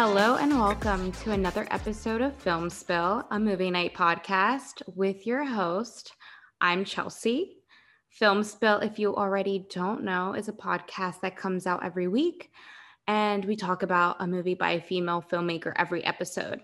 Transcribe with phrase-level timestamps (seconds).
[0.00, 5.44] Hello and welcome to another episode of Film Spill, a movie night podcast with your
[5.44, 6.12] host.
[6.60, 7.56] I'm Chelsea.
[8.08, 12.52] Film Spill, if you already don't know, is a podcast that comes out every week,
[13.08, 16.60] and we talk about a movie by a female filmmaker every episode.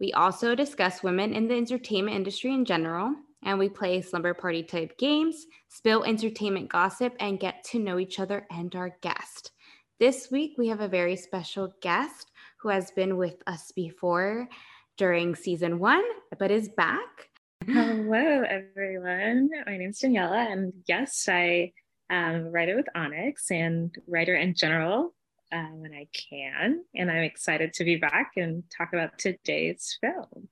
[0.00, 4.62] We also discuss women in the entertainment industry in general, and we play slumber party
[4.62, 9.52] type games, spill entertainment gossip, and get to know each other and our guest.
[9.98, 14.48] This week, we have a very special guest who has been with us before
[14.96, 16.04] during season one,
[16.38, 17.28] but is back.
[17.66, 19.50] Hello, everyone.
[19.66, 21.72] My name is Daniela, and yes, I
[22.08, 25.12] am a writer with Onyx and writer in general
[25.52, 26.84] uh, when I can.
[26.94, 30.48] And I'm excited to be back and talk about today's film.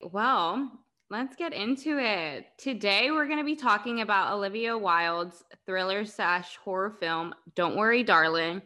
[0.00, 0.70] Well,
[1.10, 2.46] let's get into it.
[2.58, 8.02] Today, we're going to be talking about Olivia Wilde's thriller slash horror film, Don't Worry,
[8.02, 8.62] Darling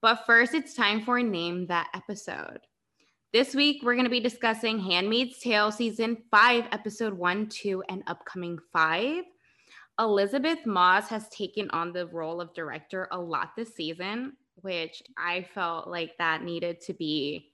[0.00, 2.60] but first, it's time for Name That Episode.
[3.32, 8.04] This week, we're going to be discussing Handmaid's Tale Season 5, Episode 1, 2, and
[8.06, 9.24] upcoming 5.
[9.98, 15.46] Elisabeth Moss has taken on the role of director a lot this season, which I
[15.54, 17.52] felt like that needed to be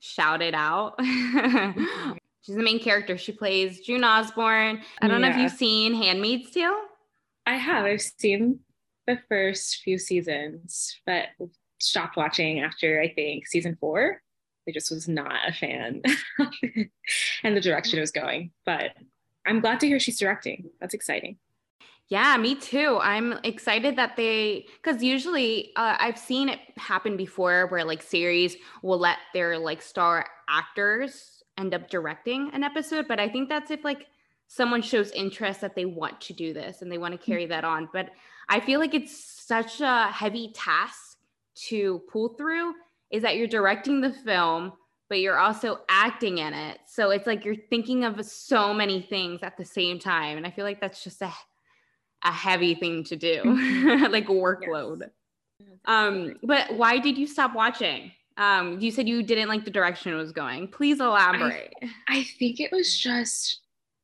[0.00, 0.98] shouted out.
[1.04, 2.12] Mm-hmm.
[2.42, 3.16] She's the main character.
[3.16, 4.82] She plays June Osborne.
[5.00, 5.28] I don't yeah.
[5.30, 6.78] know if you've seen Handmaid's Tale.
[7.46, 7.86] I have.
[7.86, 8.60] I've seen
[9.06, 11.28] the first few seasons, but
[11.80, 14.20] stopped watching after I think season four.
[14.68, 16.02] I just was not a fan
[17.42, 18.50] and the direction it was going.
[18.66, 18.90] But
[19.46, 20.70] I'm glad to hear she's directing.
[20.80, 21.38] That's exciting.
[22.08, 22.98] Yeah, me too.
[23.00, 28.56] I'm excited that they, because usually uh, I've seen it happen before where like series
[28.82, 33.08] will let their like star actors end up directing an episode.
[33.08, 34.06] But I think that's if like
[34.48, 37.24] someone shows interest that they want to do this and they want to mm.
[37.24, 37.88] carry that on.
[37.92, 38.10] But
[38.48, 41.16] I feel like it's such a heavy task
[41.68, 42.74] to pull through
[43.10, 44.72] is that you're directing the film,
[45.08, 46.80] but you're also acting in it.
[46.86, 50.36] So it's like you're thinking of so many things at the same time.
[50.36, 51.32] And I feel like that's just a,
[52.24, 54.04] a heavy thing to do, mm-hmm.
[54.12, 55.10] like workload.
[55.58, 55.68] Yes.
[55.84, 58.12] Um, but why did you stop watching?
[58.36, 60.68] Um, you said you didn't like the direction it was going.
[60.68, 61.72] Please elaborate.
[61.82, 63.60] I, I think it was just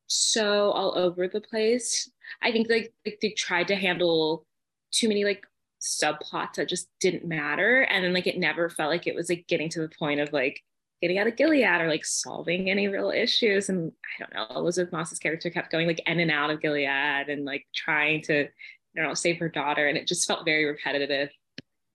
[0.07, 2.09] so all over the place.
[2.41, 4.45] I think like, like they tried to handle
[4.91, 5.45] too many like
[5.81, 7.81] subplots that just didn't matter.
[7.81, 10.31] And then like it never felt like it was like getting to the point of
[10.31, 10.61] like
[11.01, 13.69] getting out of Gilead or like solving any real issues.
[13.69, 16.85] And I don't know, Elisabeth Moss's character kept going like in and out of Gilead
[16.87, 18.49] and like trying to, I
[18.95, 19.87] don't know, save her daughter.
[19.87, 21.29] And it just felt very repetitive.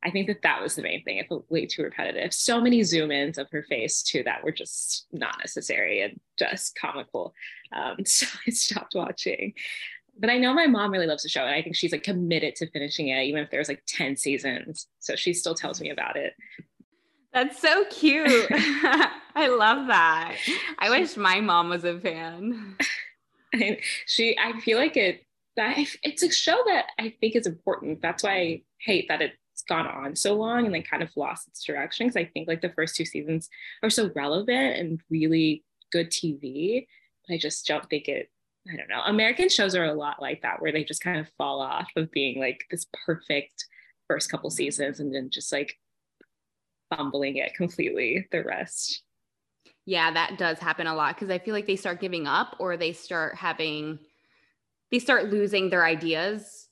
[0.04, 1.18] I think that that was the main thing.
[1.18, 2.32] It felt way too repetitive.
[2.32, 6.76] So many zoom ins of her face too that were just not necessary and just
[6.76, 7.34] comical.
[7.72, 9.54] Um, so I stopped watching
[10.18, 12.56] but I know my mom really loves the show and I think she's like committed
[12.56, 14.86] to finishing it, even if there's like 10 seasons.
[14.98, 16.32] So she still tells me about it.
[17.36, 18.46] That's so cute.
[18.50, 20.36] I love that.
[20.78, 22.76] I wish my mom was a fan.
[24.06, 25.22] she, I feel like it,
[25.54, 28.00] that it's a show that I think is important.
[28.00, 31.46] That's why I hate that it's gone on so long and then kind of lost
[31.46, 32.08] its direction.
[32.08, 33.50] Cause I think like the first two seasons
[33.82, 36.86] are so relevant and really good TV.
[37.28, 38.30] But I just don't think it
[38.72, 39.02] I don't know.
[39.04, 42.10] American shows are a lot like that, where they just kind of fall off of
[42.12, 43.66] being like this perfect
[44.08, 45.76] first couple seasons and then just like
[46.94, 49.02] fumbling it completely the rest.
[49.84, 52.76] Yeah, that does happen a lot because I feel like they start giving up or
[52.76, 54.00] they start having,
[54.90, 56.68] they start losing their ideas,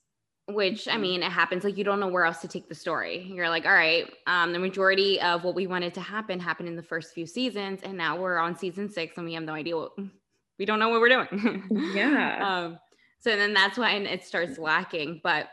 [0.49, 1.03] which I mm-hmm.
[1.03, 3.31] mean, it happens like you don't know where else to take the story.
[3.33, 6.77] You're like, all right, um, the majority of what we wanted to happen happened in
[6.77, 9.77] the first few seasons, and now we're on season six and we have no idea
[9.77, 9.93] what
[10.59, 11.65] we don't know what we're doing.
[11.95, 12.65] yeah.
[12.65, 12.79] Um,
[13.21, 15.21] so then that's when it starts lacking.
[15.23, 15.49] But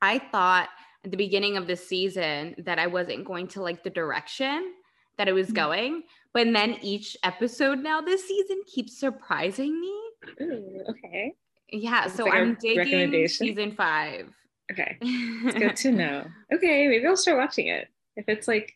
[0.00, 0.68] I thought
[1.04, 4.74] at the beginning of the season that I wasn't going to like the direction
[5.16, 5.56] that it was mm-hmm.
[5.56, 6.02] going.
[6.32, 10.00] But then each episode now this season keeps surprising me.
[10.42, 11.34] Ooh, okay.
[11.70, 12.06] Yeah.
[12.08, 14.28] so like I'm digging season five.
[14.70, 14.98] Okay.
[15.02, 16.24] It's good to know.
[16.52, 16.88] Okay.
[16.88, 18.74] Maybe I'll start watching it if it's like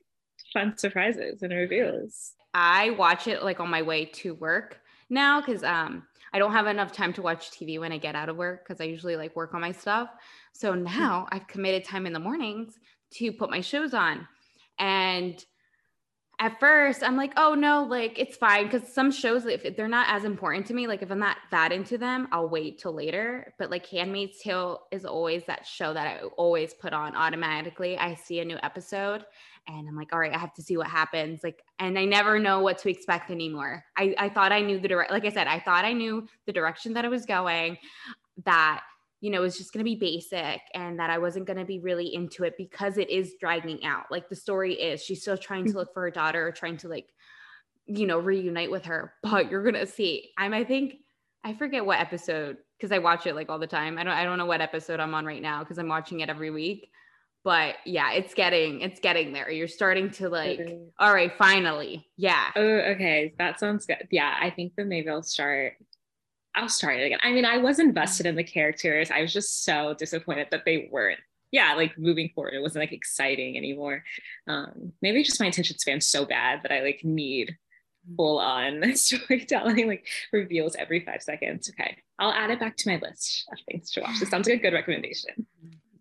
[0.52, 2.32] fun surprises and reveals.
[2.54, 4.80] I watch it like on my way to work
[5.10, 8.28] now because um, I don't have enough time to watch TV when I get out
[8.28, 10.10] of work because I usually like work on my stuff.
[10.52, 10.84] So hmm.
[10.84, 12.78] now I've committed time in the mornings
[13.14, 14.26] to put my shows on.
[14.78, 15.44] And
[16.40, 18.68] at first I'm like, oh no, like it's fine.
[18.68, 21.70] Cause some shows, if they're not as important to me, like if I'm not that
[21.70, 23.54] into them, I'll wait till later.
[23.58, 27.96] But like Handmaid's Tale is always that show that I always put on automatically.
[27.96, 29.24] I see a new episode
[29.68, 31.44] and I'm like, all right, I have to see what happens.
[31.44, 33.84] Like, and I never know what to expect anymore.
[33.96, 36.52] I, I thought I knew the direct, like I said, I thought I knew the
[36.52, 37.78] direction that I was going,
[38.44, 38.82] that
[39.22, 41.64] you know, it was just going to be basic and that I wasn't going to
[41.64, 44.10] be really into it because it is dragging out.
[44.10, 45.78] Like the story is, she's still trying to mm-hmm.
[45.78, 47.06] look for her daughter, trying to like,
[47.86, 49.14] you know, reunite with her.
[49.22, 50.96] But you're going to see, I'm, I think,
[51.44, 53.96] I forget what episode because I watch it like all the time.
[53.96, 56.28] I don't, I don't know what episode I'm on right now because I'm watching it
[56.28, 56.90] every week.
[57.44, 59.48] But yeah, it's getting, it's getting there.
[59.52, 60.58] You're starting to like,
[60.98, 62.08] all right, finally.
[62.16, 62.50] Yeah.
[62.56, 63.34] Oh, okay.
[63.38, 64.08] That sounds good.
[64.10, 64.36] Yeah.
[64.40, 65.74] I think that maybe I'll start
[66.54, 67.20] I'll start it again.
[67.22, 69.10] I mean, I was invested in the characters.
[69.10, 71.20] I was just so disappointed that they weren't,
[71.50, 72.54] yeah, like moving forward.
[72.54, 74.04] It wasn't like exciting anymore.
[74.46, 77.56] Um, maybe just my attention span's so bad that I like need
[78.16, 81.70] full on storytelling, like reveals every five seconds.
[81.70, 81.96] Okay.
[82.18, 84.20] I'll add it back to my list of things to watch.
[84.20, 85.46] This sounds like a good recommendation.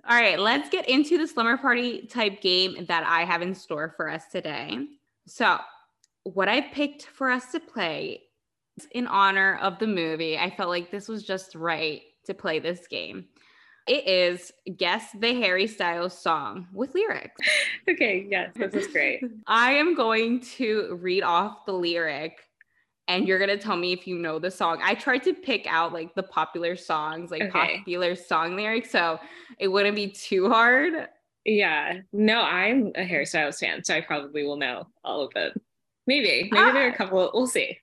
[0.09, 3.93] All right, let's get into the slumber party type game that I have in store
[3.95, 4.87] for us today.
[5.27, 5.59] So,
[6.23, 8.23] what I picked for us to play
[8.91, 10.37] in honor of the movie.
[10.37, 13.25] I felt like this was just right to play this game.
[13.87, 17.35] It is Guess the Harry Styles song with lyrics.
[17.89, 19.23] Okay, yes, this is great.
[19.47, 22.37] I am going to read off the lyric
[23.07, 24.79] and you're going to tell me if you know the song.
[24.83, 27.77] I tried to pick out like the popular songs, like okay.
[27.77, 29.19] popular song lyrics, so
[29.57, 31.07] it wouldn't be too hard.
[31.43, 35.59] Yeah, no, I'm a Harry Styles fan, so I probably will know all of it.
[36.05, 36.71] Maybe, maybe ah.
[36.71, 37.31] there are a couple.
[37.33, 37.77] We'll see.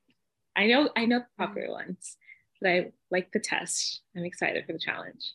[0.59, 1.45] I know I know the mm-hmm.
[1.45, 2.17] popular ones,
[2.61, 4.03] but I like the test.
[4.17, 5.35] I'm excited for the challenge.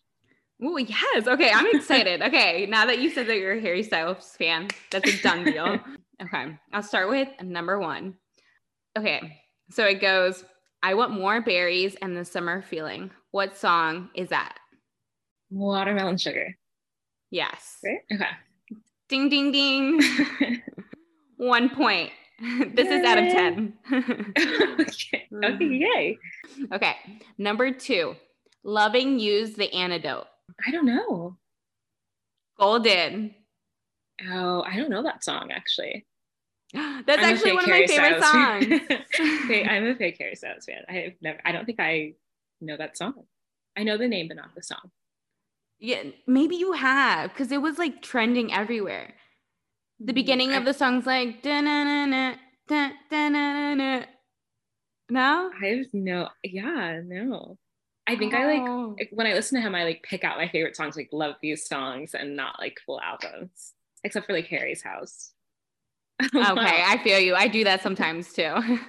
[0.62, 1.28] Oh yes.
[1.28, 2.22] Okay, I'm excited.
[2.28, 5.80] okay, now that you said that you're a Harry Styles fan, that's a done deal.
[6.22, 8.16] okay, I'll start with number one.
[8.98, 9.40] Okay,
[9.72, 10.44] so it goes.
[10.84, 13.10] I want more berries and the summer feeling.
[13.32, 14.58] What song is that?
[15.50, 16.58] Watermelon sugar.
[17.32, 17.78] Yes.
[17.86, 18.00] Right?
[18.14, 18.30] Okay.
[19.08, 20.02] Ding ding ding.
[21.38, 22.12] One point.
[22.74, 22.96] this yay.
[22.96, 23.74] is out of 10.
[23.94, 25.28] okay.
[25.34, 25.80] okay, mm.
[25.80, 26.18] yay.
[26.72, 26.96] Okay.
[27.38, 28.16] Number two,
[28.64, 30.28] loving use the antidote.
[30.66, 31.38] I don't know.
[32.60, 33.36] Golden.
[34.30, 36.06] Oh, I don't know that song actually.
[36.74, 38.66] That's I'm actually one of my favorite songs.
[39.44, 40.84] okay, I'm a fake Harry Styles fan.
[40.90, 42.14] I have never I don't think I
[42.62, 43.14] know that song.
[43.76, 44.92] I know the name, but not the song.
[45.80, 49.14] Yeah, maybe you have because it was like trending everywhere.
[50.06, 52.36] The beginning of the song's like da na na na
[52.68, 54.04] da da na na.
[55.10, 56.28] No, I have no.
[56.44, 57.58] Yeah, no.
[58.06, 58.38] I think oh.
[58.38, 58.46] I
[59.00, 61.36] like when I listen to him, I like pick out my favorite songs, like love
[61.42, 63.74] these songs, and not like full albums,
[64.04, 65.32] except for like Harry's House.
[66.24, 67.36] okay, I feel you.
[67.36, 68.42] I do that sometimes too.
[68.44, 68.80] yeah,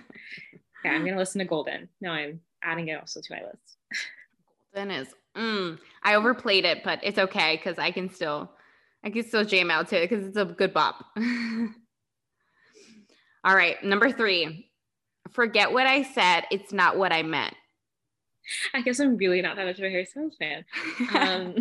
[0.85, 1.89] I'm gonna listen to Golden.
[2.01, 3.77] No, I'm adding it also to my list.
[4.75, 5.15] Golden is.
[5.37, 8.51] Mm, I overplayed it, but it's okay because I can still
[9.05, 11.05] I can still jam out to it because it's a good bop.
[13.45, 14.71] All right, number three.
[15.33, 16.47] Forget what I said.
[16.51, 17.55] It's not what I meant.
[18.73, 20.65] I guess I'm really not that much of a Harry Styles fan.
[21.15, 21.55] Um,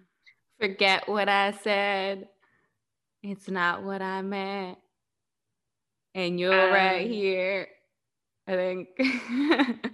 [0.60, 2.28] Forget what I said.
[3.22, 4.78] It's not what I meant.
[6.14, 7.68] And you're um, right here.
[8.46, 8.88] I think.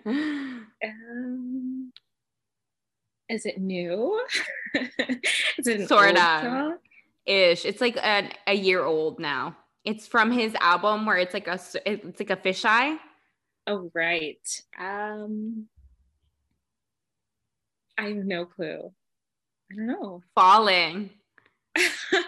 [0.07, 0.67] um,
[3.29, 4.21] is it new?
[5.59, 6.75] is it sort of
[7.27, 7.65] ish?
[7.65, 9.57] It's like an, a year old now.
[9.85, 12.99] It's from his album where it's like a it's like a fisheye.
[13.67, 14.63] Oh right.
[14.79, 15.67] Um,
[17.99, 18.93] I have no clue.
[19.73, 20.23] I don't know.
[20.35, 21.11] Falling.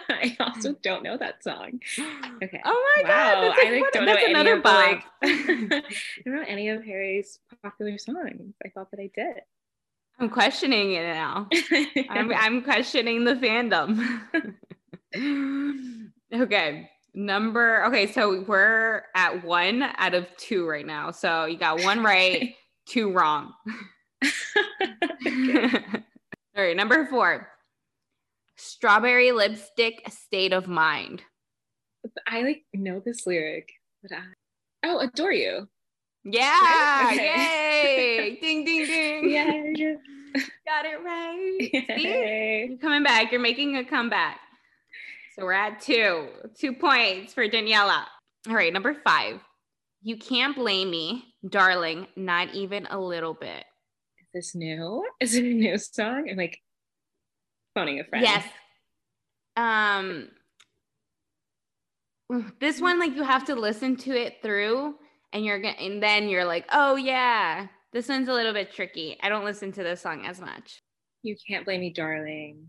[0.09, 1.79] I also don't know that song.
[2.41, 2.61] Okay.
[2.63, 3.09] Oh my wow.
[3.09, 3.47] god!
[3.49, 5.83] Like, I like don't know any of like, I
[6.23, 8.53] don't know any of Harry's popular songs.
[8.65, 9.41] I thought that I did.
[10.19, 11.47] I'm questioning it now.
[12.09, 14.19] I'm, I'm questioning the fandom.
[16.33, 16.89] okay.
[17.13, 18.11] Number, okay.
[18.11, 21.11] So we're at one out of two right now.
[21.11, 22.53] So you got one right,
[22.85, 23.53] two wrong.
[25.25, 26.75] All right.
[26.75, 27.47] Number four
[28.57, 31.23] strawberry lipstick state of mind.
[32.27, 33.69] I like know this lyric,
[34.01, 34.23] but I,
[34.83, 35.67] oh, adore you.
[36.31, 37.09] Yeah.
[37.11, 38.29] Okay.
[38.29, 38.39] Yay.
[38.41, 39.29] ding, ding, ding.
[39.29, 39.93] Yeah.
[40.65, 41.57] Got it right.
[41.97, 42.67] Yay.
[42.69, 43.31] You're coming back.
[43.31, 44.39] You're making a comeback.
[45.35, 46.27] So we're at two.
[46.59, 48.03] Two points for Daniela.
[48.47, 48.71] All right.
[48.71, 49.39] Number five.
[50.01, 53.65] You can't blame me, darling, not even a little bit.
[54.21, 55.03] Is this new?
[55.19, 56.27] Is it a new song?
[56.29, 56.59] I'm like
[57.75, 58.23] phoning a friend.
[58.25, 58.45] Yes.
[59.57, 60.29] Um,
[62.61, 64.95] This one, like you have to listen to it through,
[65.33, 69.17] and you're gonna, and then you're like, oh yeah, this one's a little bit tricky.
[69.21, 70.81] I don't listen to this song as much.
[71.23, 72.67] You can't blame me, darling,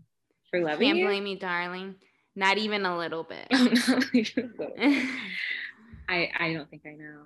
[0.49, 1.05] for loving You Can't you.
[1.07, 1.95] blame me, darling.
[2.35, 3.47] Not even a little bit.
[6.09, 7.23] I I don't think I know.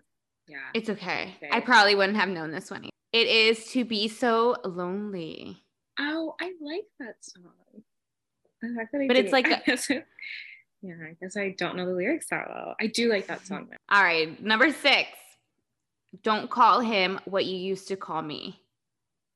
[0.47, 0.57] Yeah.
[0.75, 1.35] it's okay.
[1.51, 2.89] I probably wouldn't have known this one.
[3.11, 5.63] It is to be so lonely.
[5.99, 7.81] Oh, I like that song.
[8.61, 9.47] That But it's like
[9.89, 12.75] yeah, I guess I don't know the lyrics that well.
[12.79, 13.67] I do like that song.
[13.69, 13.77] though.
[13.95, 15.09] All right, number six.
[16.23, 18.61] Don't call him what you used to call me.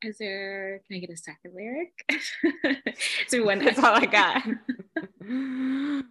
[0.03, 0.81] Is there?
[0.87, 1.91] Can I get a second lyric?
[3.27, 4.43] so when That's all I got.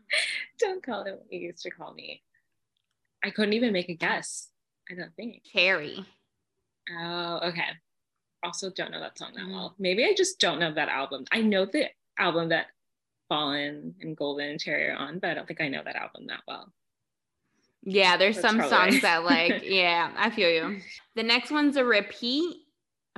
[0.58, 2.22] don't call it what you used to call me.
[3.24, 4.48] I couldn't even make a guess.
[4.90, 5.42] I don't think.
[5.50, 6.04] Carrie.
[6.98, 7.68] Oh, okay.
[8.42, 9.52] Also, don't know that song that Mm.
[9.52, 9.74] well.
[9.78, 11.24] Maybe I just don't know that album.
[11.32, 11.86] I know the
[12.18, 12.66] album that
[13.28, 16.26] Falling and Golden and Cherry are on, but I don't think I know that album
[16.28, 16.72] that well.
[17.90, 20.80] Yeah, there's That's some probably- songs that like, yeah, I feel you.
[21.16, 22.58] The next one's a repeat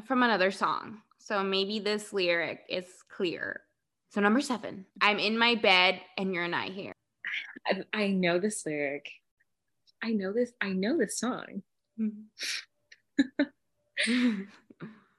[0.07, 1.03] from another song.
[1.19, 3.63] So maybe this lyric is clear.
[4.11, 6.93] So number seven, I'm in my bed and you're not here.
[7.67, 9.11] I, I know this lyric.
[10.03, 10.53] I know this.
[10.61, 11.63] I know this song.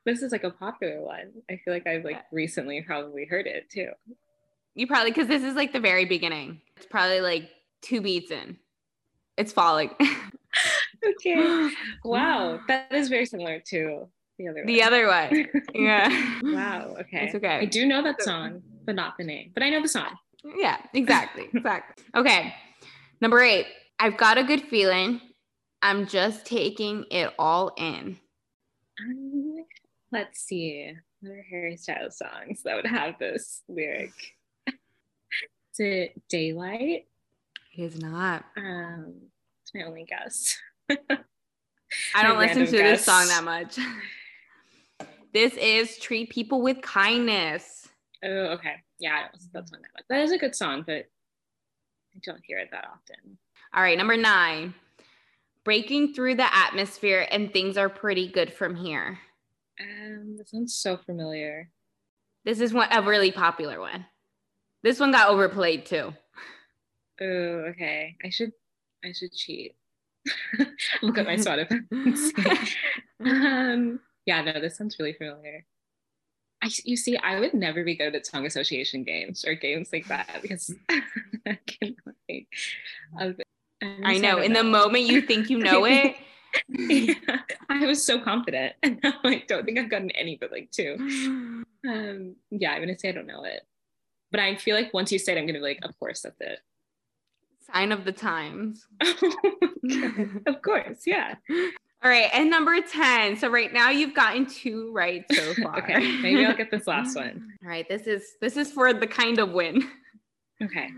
[0.03, 1.31] This is like a popular one.
[1.47, 3.89] I feel like I've like recently probably heard it too.
[4.73, 6.59] You probably because this is like the very beginning.
[6.75, 7.51] It's probably like
[7.83, 8.57] two beats in.
[9.37, 9.91] It's falling.
[11.03, 11.69] Okay.
[12.03, 14.07] Wow, that is very similar to
[14.37, 14.59] the other.
[14.59, 14.67] One.
[14.67, 15.47] The other one.
[15.73, 16.39] Yeah.
[16.43, 16.95] Wow.
[16.99, 17.25] Okay.
[17.25, 17.57] It's okay.
[17.57, 19.51] I do know that song, but not the name.
[19.53, 20.15] But I know the song.
[20.57, 21.49] Yeah, exactly.
[21.53, 22.03] Exactly.
[22.15, 22.53] Okay.
[23.19, 23.67] Number eight.
[23.99, 25.21] I've got a good feeling.
[25.81, 28.17] I'm just taking it all in.
[28.99, 29.65] Um,
[30.11, 30.93] let's see.
[31.21, 34.11] What are Harry Styles songs that would have this lyric?
[34.67, 37.05] Is it Daylight?
[37.71, 38.45] It is not.
[38.57, 39.15] Um,
[39.63, 40.57] it's my only guess.
[42.15, 43.77] I don't listen to random this song that much.
[45.33, 47.87] this is treat people with kindness.
[48.23, 48.75] Oh, okay.
[48.99, 50.05] Yeah, I don't listen to that song that much.
[50.09, 51.05] That is a good song, but
[52.15, 53.37] I don't hear it that often.
[53.73, 54.73] All right, number nine.
[55.63, 59.19] Breaking through the atmosphere and things are pretty good from here.
[59.79, 61.69] Um, this sounds so familiar.
[62.43, 64.05] This is one a really popular one.
[64.83, 66.13] This one got overplayed too.
[67.21, 68.15] Oh, okay.
[68.23, 68.51] I should
[69.05, 69.75] I should cheat.
[71.01, 71.81] Look at my Spotify.
[73.25, 75.65] um, yeah, no, this sounds really familiar.
[76.63, 80.07] I, you see, I would never be good at song association games or games like
[80.07, 81.57] that because I
[83.19, 83.47] of it.
[83.81, 84.39] I'm I know.
[84.39, 86.15] In the moment you think you know it,
[86.69, 90.71] yeah, I was so confident, and now I don't think I've gotten any but like
[90.71, 91.63] two.
[91.83, 93.63] Um, yeah, I'm gonna say I don't know it,
[94.29, 96.39] but I feel like once you say it, I'm gonna be like, of course, that's
[96.39, 96.59] it.
[97.61, 98.87] Sign of the times.
[100.47, 101.35] of course, yeah.
[102.03, 103.37] All right, and number 10.
[103.37, 105.77] So right now you've gotten two right so far.
[105.83, 107.47] Okay, maybe I'll get this last one.
[107.63, 109.87] All right, this is this is for the kind of win.
[110.61, 110.89] Okay.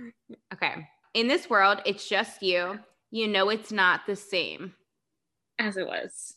[0.54, 0.88] Okay.
[1.14, 2.80] In this world, it's just you.
[3.12, 4.74] You know it's not the same.
[5.60, 6.36] As it was.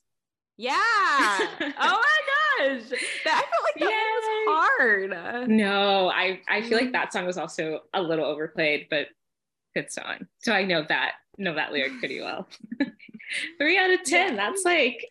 [0.59, 0.77] Yeah.
[0.79, 2.89] oh my gosh.
[3.25, 5.49] That, I felt like that was hard.
[5.49, 9.09] No, I, I feel like that song was also a little overplayed, but
[9.77, 10.27] good song.
[10.39, 12.49] So I know that know that lyric pretty well.
[13.59, 14.37] Three out of ten.
[14.37, 15.07] That's like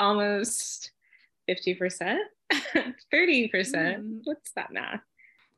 [0.00, 0.90] almost
[1.48, 2.18] 50%.
[2.52, 2.98] 30%.
[3.12, 4.20] Mhm.
[4.24, 5.00] What's that math?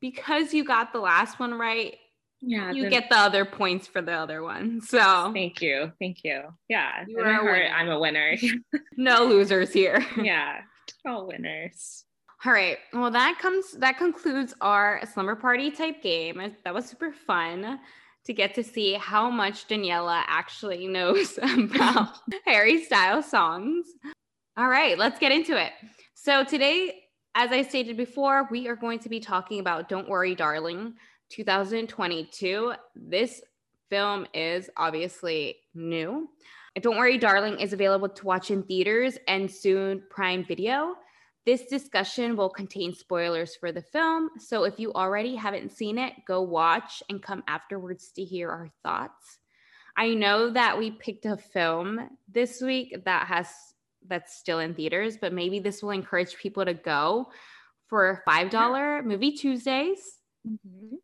[0.00, 1.96] Because you got the last one right,
[2.40, 2.70] Yeah.
[2.72, 4.80] you get the other points for the other one.
[4.82, 5.92] So Thank you.
[5.98, 6.42] Thank you.
[6.68, 7.04] Yeah.
[7.06, 7.62] You are a heart.
[7.74, 8.36] I'm a winner.
[8.96, 10.04] no losers here.
[10.22, 10.60] yeah.
[11.06, 12.04] All winners.
[12.44, 12.78] All right.
[12.92, 16.54] Well, that comes that concludes our slumber party type game.
[16.64, 17.78] That was super fun
[18.26, 22.08] to get to see how much Daniela actually knows about
[22.44, 23.86] Harry Styles songs.
[24.56, 25.72] All right, let's get into it.
[26.14, 27.04] So today,
[27.34, 30.94] as I stated before, we are going to be talking about Don't Worry, Darling,
[31.30, 32.72] 2022.
[32.96, 33.42] This
[33.90, 36.28] film is obviously new.
[36.80, 40.96] Don't Worry, Darling is available to watch in theaters and soon Prime Video.
[41.46, 46.12] This discussion will contain spoilers for the film, so if you already haven't seen it,
[46.26, 49.38] go watch and come afterwards to hear our thoughts.
[49.96, 53.48] I know that we picked a film this week that has
[54.08, 57.28] that's still in theaters, but maybe this will encourage people to go
[57.88, 60.96] for $5 movie Tuesdays mm-hmm.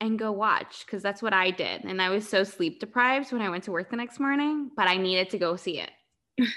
[0.00, 1.84] and go watch because that's what I did.
[1.84, 4.88] And I was so sleep deprived when I went to work the next morning, but
[4.88, 6.48] I needed to go see it.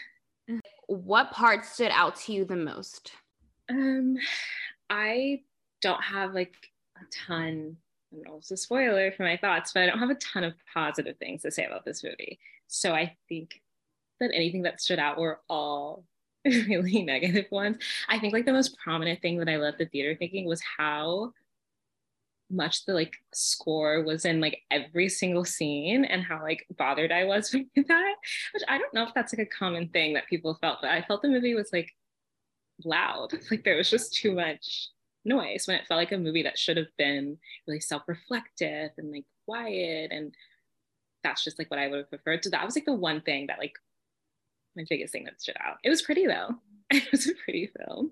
[0.87, 3.11] what part stood out to you the most?
[3.69, 4.17] Um,
[4.89, 5.41] I
[5.81, 6.55] don't have like
[6.97, 7.77] a ton
[8.13, 10.43] I don't know it's a spoiler for my thoughts, but I don't have a ton
[10.43, 12.39] of positive things to say about this movie.
[12.67, 13.61] So I think
[14.19, 16.05] that anything that stood out were all
[16.45, 17.77] really negative ones.
[18.07, 21.33] I think like the most prominent thing that I left the theater thinking was how
[22.49, 27.23] much the like score was in like every single scene and how like bothered I
[27.23, 28.15] was with that.
[28.53, 31.01] Which I don't know if that's like a common thing that people felt, but I
[31.01, 31.93] felt the movie was like
[32.85, 33.33] loud.
[33.51, 34.89] Like there was just too much
[35.25, 37.37] noise when it felt like a movie that should have been
[37.67, 40.33] really self-reflective and like quiet and
[41.23, 42.43] that's just like what I would have preferred.
[42.43, 43.73] So that was like the one thing that like
[44.75, 45.77] my biggest thing that stood out.
[45.83, 46.55] It was pretty though.
[46.91, 48.11] It was a pretty film.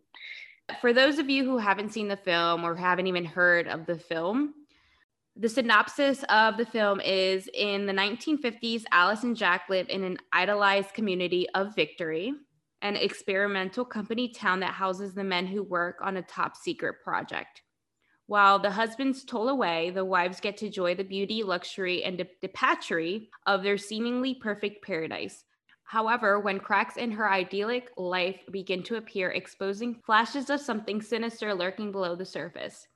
[0.80, 3.98] For those of you who haven't seen the film or haven't even heard of the
[3.98, 4.54] film,
[5.36, 10.18] the synopsis of the film is in the 1950s, Alice and Jack live in an
[10.34, 12.34] idolized community of Victory,
[12.82, 17.62] an experimental company town that houses the men who work on a top secret project.
[18.28, 23.30] While the husbands toll away, the wives get to enjoy the beauty, luxury, and debauchery
[23.46, 25.44] of their seemingly perfect paradise.
[25.84, 31.54] However, when cracks in her idyllic life begin to appear, exposing flashes of something sinister
[31.54, 32.88] lurking below the surface,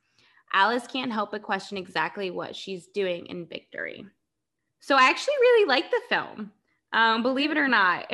[0.53, 4.05] Alice can't help but question exactly what she's doing in Victory.
[4.79, 6.53] So I actually really like the film,
[6.93, 8.05] um, believe it or not,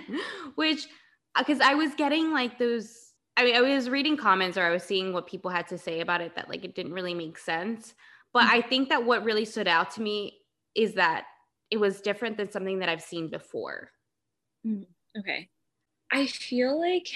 [0.54, 0.86] which,
[1.38, 4.82] because I was getting like those, I mean, I was reading comments or I was
[4.82, 7.94] seeing what people had to say about it that like it didn't really make sense.
[8.32, 8.56] But mm-hmm.
[8.56, 10.38] I think that what really stood out to me
[10.74, 11.24] is that
[11.70, 13.90] it was different than something that I've seen before.
[14.66, 14.86] Mm,
[15.18, 15.48] okay.
[16.12, 17.08] I feel like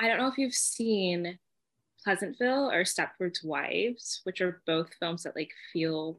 [0.00, 1.38] I don't know if you've seen
[2.02, 6.18] Pleasantville or Stepford's Wives, which are both films that like feel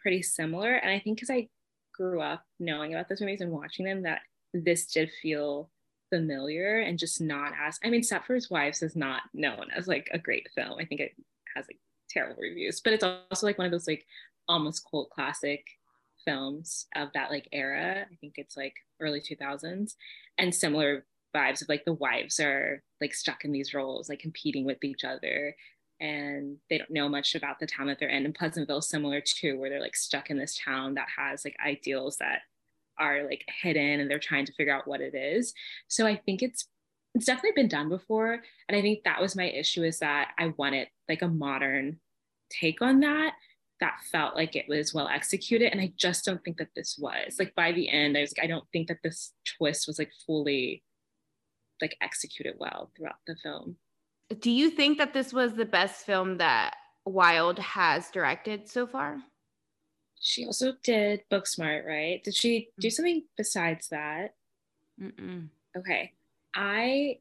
[0.00, 0.74] pretty similar.
[0.74, 1.48] And I think because I
[1.94, 4.20] grew up knowing about those movies and watching them, that
[4.52, 5.70] this did feel
[6.10, 10.18] familiar and just not as I mean, Stepford's Wives is not known as like a
[10.18, 10.78] great film.
[10.78, 11.12] I think it
[11.54, 14.06] has like terrible reviews, but it's also like one of those like
[14.48, 15.64] almost cult classic
[16.24, 18.06] films of that like era.
[18.10, 19.94] I think it's like early 2000s
[20.38, 24.64] and similar vibes of like the wives are like stuck in these roles, like competing
[24.64, 25.54] with each other
[26.00, 28.24] and they don't know much about the town that they're in.
[28.24, 32.18] And Pleasantville, similar too, where they're like stuck in this town that has like ideals
[32.18, 32.42] that
[32.98, 35.52] are like hidden and they're trying to figure out what it is.
[35.88, 36.68] So I think it's
[37.14, 38.42] it's definitely been done before.
[38.68, 41.98] And I think that was my issue is that I wanted like a modern
[42.50, 43.32] take on that
[43.80, 45.70] that felt like it was well executed.
[45.72, 47.36] And I just don't think that this was.
[47.38, 50.10] Like by the end, I was like, I don't think that this twist was like
[50.26, 50.82] fully
[51.80, 53.76] like executed well throughout the film.
[54.40, 59.18] Do you think that this was the best film that Wilde has directed so far?
[60.20, 62.22] She also did Booksmart, right?
[62.24, 62.92] Did she do mm.
[62.92, 64.34] something besides that?
[65.00, 65.48] Mm-mm.
[65.76, 66.12] Okay.
[66.54, 67.18] I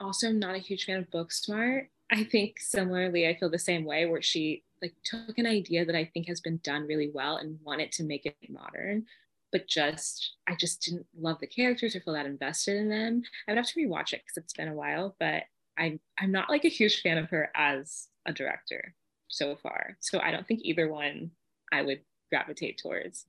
[0.00, 1.88] also am not a huge fan of Booksmart.
[2.10, 5.94] I think similarly, I feel the same way where she like took an idea that
[5.94, 9.06] I think has been done really well and wanted to make it modern,
[9.52, 13.22] but just I just didn't love the characters or feel that invested in them.
[13.46, 15.44] I would have to rewatch it because it's been a while, but
[15.78, 18.94] I'm I'm not like a huge fan of her as a director
[19.28, 19.96] so far.
[20.00, 21.30] So I don't think either one
[21.70, 22.00] I would
[22.32, 23.26] gravitate towards.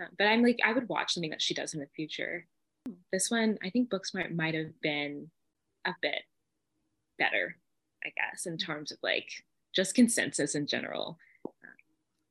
[0.00, 2.46] Uh, but I'm like I would watch something that she does in the future.
[3.12, 5.30] This one, I think Booksmart might have been
[5.86, 6.22] a bit
[7.18, 7.56] better,
[8.04, 9.28] I guess, in terms of like
[9.74, 11.18] just consensus in general.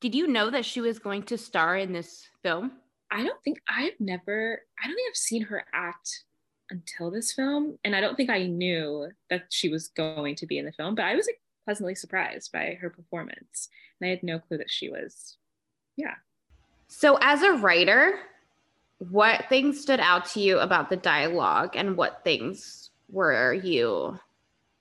[0.02, 2.74] Did you know that she was going to star in this film?
[3.12, 6.24] I don't think I've never, I don't think I've seen her act
[6.72, 7.78] until this film.
[7.84, 10.96] And I don't think I knew that she was going to be in the film,
[10.96, 13.70] but I was like, pleasantly surprised by her performance.
[14.00, 15.38] And I had no clue that she was,
[16.02, 16.16] yeah.
[16.88, 18.20] So, as a writer,
[18.98, 24.20] what things stood out to you about the dialogue and what things were you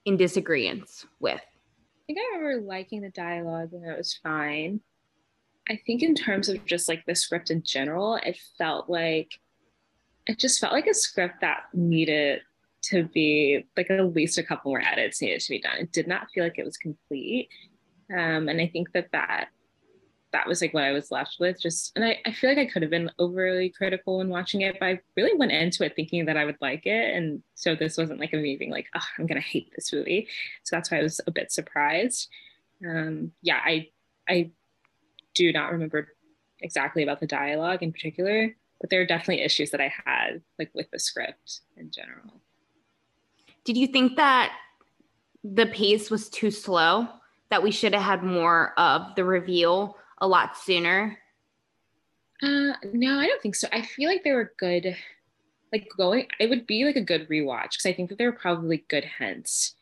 [0.05, 1.41] in disagreement with?
[1.41, 4.81] I think I remember liking the dialogue and it was fine.
[5.69, 9.39] I think in terms of just like the script in general, it felt like
[10.27, 12.41] it just felt like a script that needed
[12.83, 15.79] to be like at least a couple more edits needed to be done.
[15.79, 17.49] It did not feel like it was complete.
[18.11, 19.49] Um, and I think that that
[20.33, 21.61] that was like what I was left with.
[21.61, 24.77] Just and I, I feel like I could have been overly critical when watching it,
[24.79, 27.17] but I really went into it thinking that I would like it.
[27.17, 30.29] And so this wasn't like me being like, oh, I'm gonna hate this movie.
[30.63, 32.29] So that's why I was a bit surprised.
[32.87, 33.89] Um, yeah, I
[34.29, 34.51] I
[35.35, 36.09] do not remember
[36.61, 40.71] exactly about the dialogue in particular, but there are definitely issues that I had like
[40.75, 42.41] with the script in general.
[43.65, 44.53] Did you think that
[45.43, 47.09] the pace was too slow?
[47.51, 51.19] That we should have had more of the reveal a lot sooner?
[52.43, 53.69] Uh, no, I don't think so.
[53.73, 54.97] I feel like they were good.
[55.73, 58.37] Like going, it would be like a good rewatch because I think that there were
[58.37, 59.75] probably good hints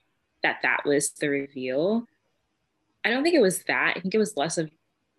[0.43, 2.07] that that was the reveal.
[3.05, 3.95] I don't think it was that.
[3.97, 4.71] I think it was less of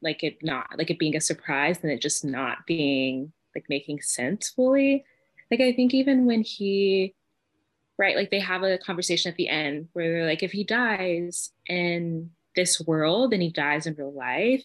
[0.02, 4.02] like it not like it being a surprise and it just not being like making
[4.02, 5.04] sense fully.
[5.50, 7.16] Like I think even when he
[7.98, 11.52] right, like they have a conversation at the end where they're like, if he dies
[11.68, 14.64] in this world and he dies in real life,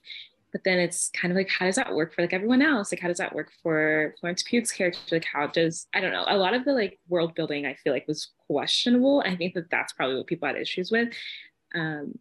[0.54, 2.92] but then it's kind of like how does that work for like everyone else?
[2.92, 5.16] Like how does that work for florence pugh's character?
[5.16, 6.24] Like how does i don't know.
[6.28, 9.20] A lot of the like world building i feel like was questionable.
[9.26, 11.08] I think that that's probably what people had issues with.
[11.74, 12.16] Um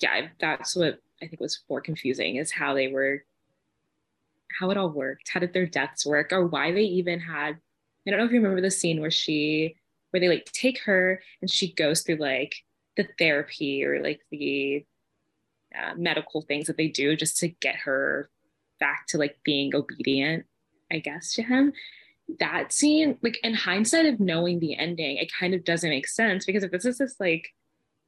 [0.00, 3.24] yeah that's what i think was more confusing is how they were
[4.60, 5.28] how it all worked.
[5.28, 7.56] How did their deaths work or why they even had
[8.06, 9.74] i don't know if you remember the scene where she
[10.12, 12.54] where they like take her and she goes through like
[12.96, 14.86] the therapy or like the
[15.76, 18.30] uh, medical things that they do just to get her
[18.80, 20.46] back to like being obedient,
[20.90, 21.72] I guess, to him.
[22.40, 26.44] That scene, like in hindsight of knowing the ending, it kind of doesn't make sense
[26.44, 27.48] because if this is this like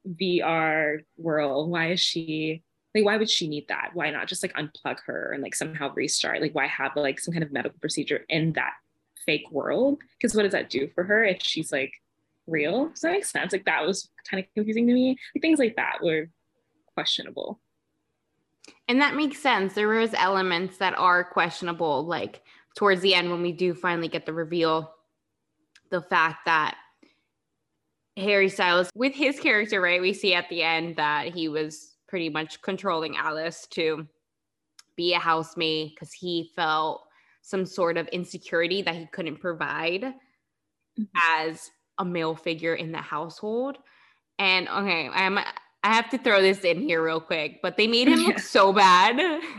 [0.07, 2.63] VR world, why is she
[2.95, 3.91] like why would she need that?
[3.95, 6.41] Why not just like unplug her and like somehow restart?
[6.41, 8.73] Like why have like some kind of medical procedure in that
[9.27, 9.99] fake world?
[10.19, 11.93] Because what does that do for her if she's like
[12.47, 12.89] real?
[12.89, 13.53] Does that make sense?
[13.53, 15.17] Like that was kind of confusing to me.
[15.35, 16.31] Like things like that were
[16.99, 17.61] questionable.
[18.89, 19.73] And that makes sense.
[19.73, 22.43] There was elements that are questionable, like
[22.75, 24.93] towards the end when we do finally get the reveal,
[25.91, 26.77] the fact that
[28.17, 32.31] Harry Styles, with his character, right, we see at the end that he was pretty
[32.31, 34.05] much controlling Alice to
[34.97, 37.07] be a housemaid because he felt
[37.43, 41.05] some sort of insecurity that he couldn't provide mm-hmm.
[41.31, 43.79] as a male figure in the household.
[44.41, 45.39] And okay, I'm
[45.83, 48.27] I have to throw this in here real quick, but they made him yeah.
[48.29, 49.17] look so bad.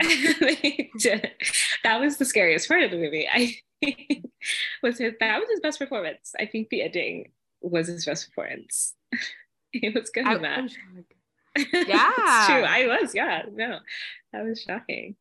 [1.82, 3.26] that was the scariest part of the movie.
[3.30, 3.56] I
[4.82, 6.34] was his that was his best performance.
[6.38, 7.30] I think the ending
[7.62, 8.94] was his best performance.
[9.72, 10.70] it was good in that.
[11.56, 12.44] Yeah.
[12.46, 12.64] true.
[12.64, 13.42] I was, yeah.
[13.52, 13.78] No.
[14.32, 15.16] That was shocking.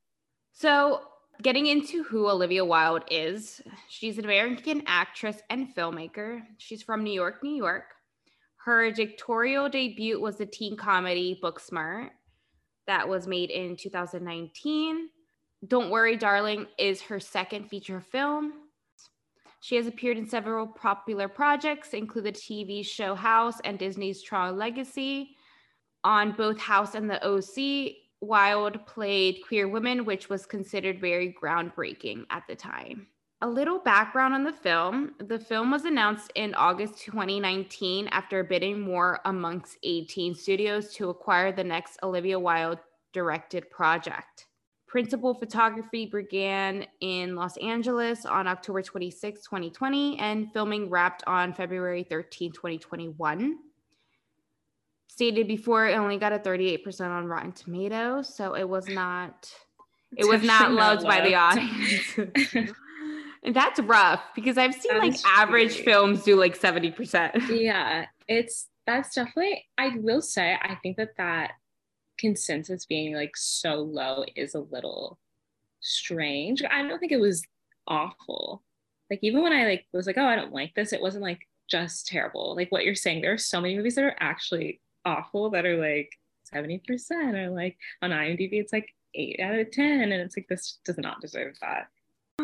[0.53, 1.01] So
[1.41, 6.41] getting into who Olivia Wilde is, she's an American actress and filmmaker.
[6.57, 7.85] She's from New York, New York.
[8.69, 12.11] Her directorial debut was the teen comedy Booksmart
[12.85, 15.09] that was made in 2019.
[15.67, 18.53] Don't Worry, Darling is her second feature film.
[19.59, 24.55] She has appeared in several popular projects, including the TV show House and Disney's Tron
[24.55, 25.35] Legacy.
[26.03, 32.27] On both House and the OC, Wilde played queer women, which was considered very groundbreaking
[32.29, 33.07] at the time.
[33.41, 35.13] A little background on the film.
[35.19, 41.53] The film was announced in August 2019 after bidding war amongst 18 studios to acquire
[41.53, 42.79] the next Olivia Wilde
[43.13, 44.47] directed project.
[44.87, 52.03] Principal photography began in Los Angeles on October 26, 2020, and filming wrapped on February
[52.03, 53.57] 13, 2021.
[55.07, 59.49] Stated before, it only got a 38% on Rotten Tomatoes, so it was not
[60.17, 62.71] it was not loved by the audience.
[63.43, 67.49] That's rough because I've seen that like average films do like 70%.
[67.59, 71.51] Yeah, it's that's definitely, I will say, I think that that
[72.17, 75.19] consensus being like so low is a little
[75.79, 76.63] strange.
[76.63, 77.43] I don't think it was
[77.87, 78.63] awful.
[79.09, 81.39] Like, even when I like was like, oh, I don't like this, it wasn't like
[81.69, 82.55] just terrible.
[82.55, 85.77] Like what you're saying, there are so many movies that are actually awful that are
[85.77, 86.11] like
[86.53, 86.81] 70%
[87.35, 90.01] or like on IMDb, it's like eight out of 10.
[90.01, 91.87] And it's like, this does not deserve that.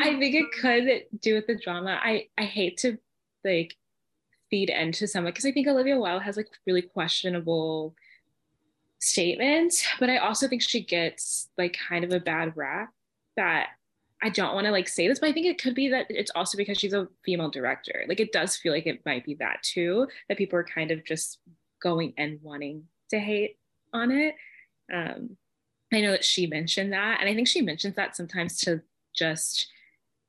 [0.02, 2.00] I think it could do with the drama.
[2.02, 2.98] I I hate to
[3.44, 3.76] like
[4.50, 7.96] feed into someone because I think Olivia Wilde has like really questionable
[9.00, 12.94] statements, but I also think she gets like kind of a bad rap
[13.38, 13.70] that
[14.22, 16.32] I don't want to like say this, but I think it could be that it's
[16.34, 18.06] also because she's a female director.
[18.08, 21.06] Like it does feel like it might be that too, that people are kind of
[21.06, 21.40] just
[21.82, 23.58] going and wanting to hate
[23.94, 24.36] on it.
[24.92, 25.38] Um,
[25.94, 28.82] I know that she mentioned that, and I think she mentions that sometimes to
[29.14, 29.68] just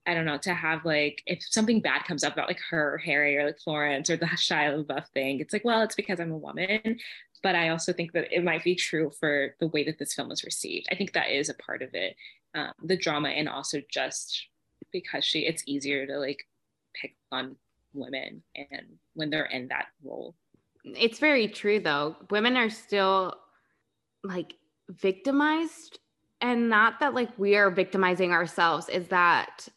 [0.06, 2.98] I don't know, to have like if something bad comes up about like her or
[2.98, 6.32] Harry or like Florence or the Shia LaBeouf thing, it's like, well, it's because I'm
[6.32, 6.98] a woman.
[7.42, 10.30] But I also think that it might be true for the way that this film
[10.30, 10.86] was received.
[10.90, 12.16] I think that is a part of it,
[12.54, 14.46] um, the drama, and also just
[14.92, 16.46] because she, it's easier to like
[16.94, 17.56] pick on
[17.92, 20.34] women and when they're in that role.
[20.84, 22.16] It's very true though.
[22.30, 23.34] Women are still
[24.22, 24.54] like
[24.88, 25.98] victimized
[26.40, 29.68] and not that like we are victimizing ourselves is that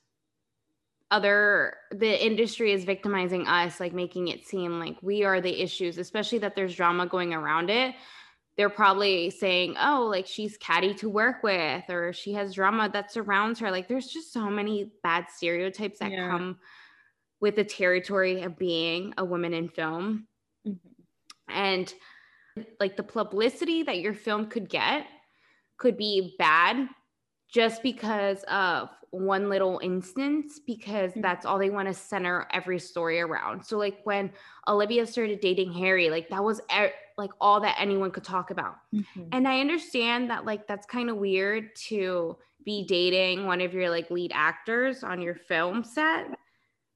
[1.12, 5.98] other the industry is victimizing us like making it seem like we are the issues
[5.98, 7.95] especially that there's drama going around it
[8.58, 13.12] they're probably saying oh like she's catty to work with or she has drama that
[13.12, 16.30] surrounds her like there's just so many bad stereotypes that yeah.
[16.30, 16.58] come
[17.39, 20.28] with the territory of being a woman in film
[20.67, 21.52] mm-hmm.
[21.52, 21.93] and
[22.80, 25.08] like the publicity that your film could get
[25.78, 26.88] could be bad
[27.52, 31.22] just because of one little instance because mm-hmm.
[31.22, 33.65] that's all they want to center every story around.
[33.65, 34.32] So like when
[34.67, 38.76] Olivia started dating Harry, like that was er- like all that anyone could talk about.
[38.93, 39.24] Mm-hmm.
[39.32, 43.89] And I understand that like that's kind of weird to be dating one of your
[43.89, 46.28] like lead actors on your film set.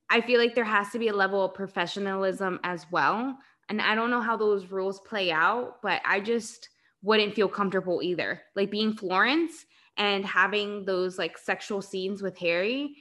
[0.09, 3.37] I feel like there has to be a level of professionalism as well.
[3.69, 6.69] And I don't know how those rules play out, but I just
[7.01, 8.41] wouldn't feel comfortable either.
[8.55, 9.65] Like being Florence
[9.97, 12.95] and having those like sexual scenes with Harry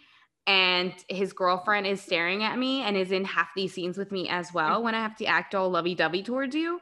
[0.47, 4.29] and his girlfriend is staring at me and is in half these scenes with me
[4.29, 4.85] as well mm-hmm.
[4.85, 6.81] when I have to act all lovey-dovey towards you.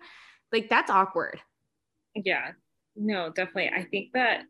[0.52, 1.40] Like that's awkward.
[2.14, 2.52] Yeah.
[2.96, 3.70] No, definitely.
[3.74, 4.42] I think that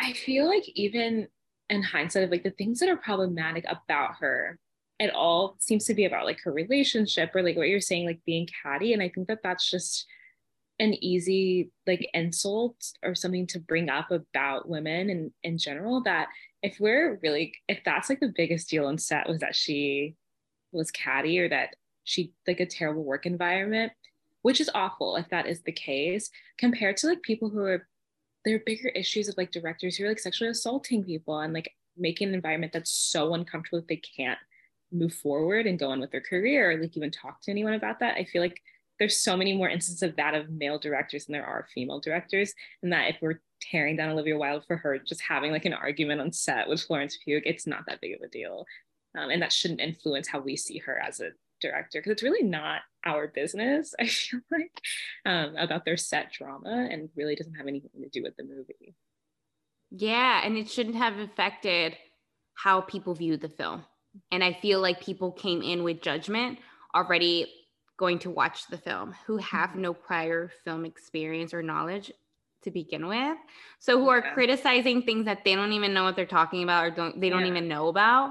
[0.00, 1.28] I feel like even
[1.68, 4.58] in hindsight of like the things that are problematic about her,
[4.98, 8.20] it all seems to be about like her relationship or like what you're saying, like
[8.24, 8.92] being catty.
[8.92, 10.06] And I think that that's just
[10.78, 16.28] an easy like insult or something to bring up about women in, in general that
[16.62, 20.14] if we're really if that's like the biggest deal on set was that she
[20.72, 23.92] was catty or that she like a terrible work environment
[24.42, 27.86] which is awful if that is the case compared to like people who are
[28.44, 31.72] there are bigger issues of like directors who are like sexually assaulting people and like
[31.96, 34.38] making an environment that's so uncomfortable that they can't
[34.92, 38.00] move forward and go on with their career or like even talk to anyone about
[38.00, 38.16] that.
[38.16, 38.60] I feel like
[38.98, 42.54] there's so many more instances of that of male directors than there are female directors
[42.82, 46.20] and that if we're tearing down olivia wilde for her just having like an argument
[46.20, 48.64] on set with florence pugh it's not that big of a deal.
[49.16, 51.30] Um, and that shouldn't influence how we see her as a
[51.62, 54.78] director because it's really not our business i feel like
[55.24, 58.94] um, about their set drama and really doesn't have anything to do with the movie.
[59.90, 61.96] Yeah and it shouldn't have affected
[62.54, 63.84] how people view the film.
[64.30, 66.58] And i feel like people came in with judgment
[66.94, 67.50] already
[67.96, 69.82] going to watch the film who have mm-hmm.
[69.82, 72.12] no prior film experience or knowledge
[72.62, 73.36] to begin with
[73.78, 74.34] so who are yeah.
[74.34, 77.42] criticizing things that they don't even know what they're talking about or don't they don't
[77.42, 77.50] yeah.
[77.50, 78.30] even know about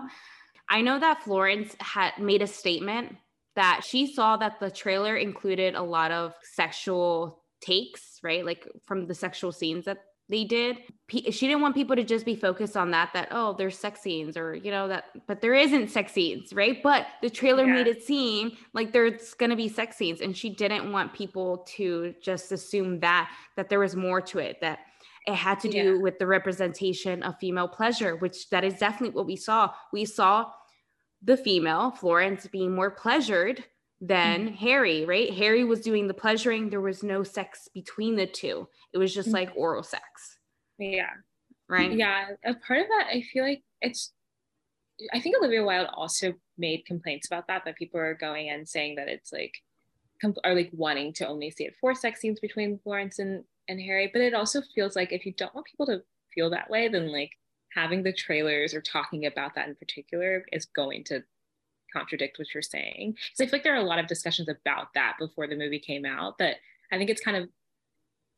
[0.69, 3.15] i know that florence had made a statement
[3.55, 9.07] that she saw that the trailer included a lot of sexual takes right like from
[9.07, 10.77] the sexual scenes that they did
[11.09, 14.35] she didn't want people to just be focused on that that oh there's sex scenes
[14.35, 17.73] or you know that but there isn't sex scenes right but the trailer yeah.
[17.73, 21.65] made it seem like there's going to be sex scenes and she didn't want people
[21.67, 24.79] to just assume that that there was more to it that
[25.27, 26.01] it had to do yeah.
[26.01, 30.45] with the representation of female pleasure which that is definitely what we saw we saw
[31.23, 33.63] the female florence being more pleasured
[34.01, 34.55] than mm-hmm.
[34.55, 35.33] Harry, right?
[35.33, 36.69] Harry was doing the pleasuring.
[36.69, 38.67] There was no sex between the two.
[38.95, 39.35] It was just mm-hmm.
[39.35, 40.37] like oral sex.
[40.79, 41.09] Yeah.
[41.67, 41.91] Right.
[41.91, 42.29] Yeah.
[42.45, 44.13] A part of that, I feel like it's,
[45.13, 48.95] I think Olivia Wilde also made complaints about that, that people are going and saying
[48.95, 49.53] that it's like,
[50.45, 54.09] are like wanting to only see it for sex scenes between Florence and, and Harry.
[54.11, 56.01] But it also feels like if you don't want people to
[56.33, 57.31] feel that way, then like
[57.73, 61.21] having the trailers or talking about that in particular is going to
[61.91, 63.11] contradict what you're saying.
[63.11, 65.79] Because I feel like there are a lot of discussions about that before the movie
[65.79, 66.57] came out that
[66.91, 67.49] I think it's kind of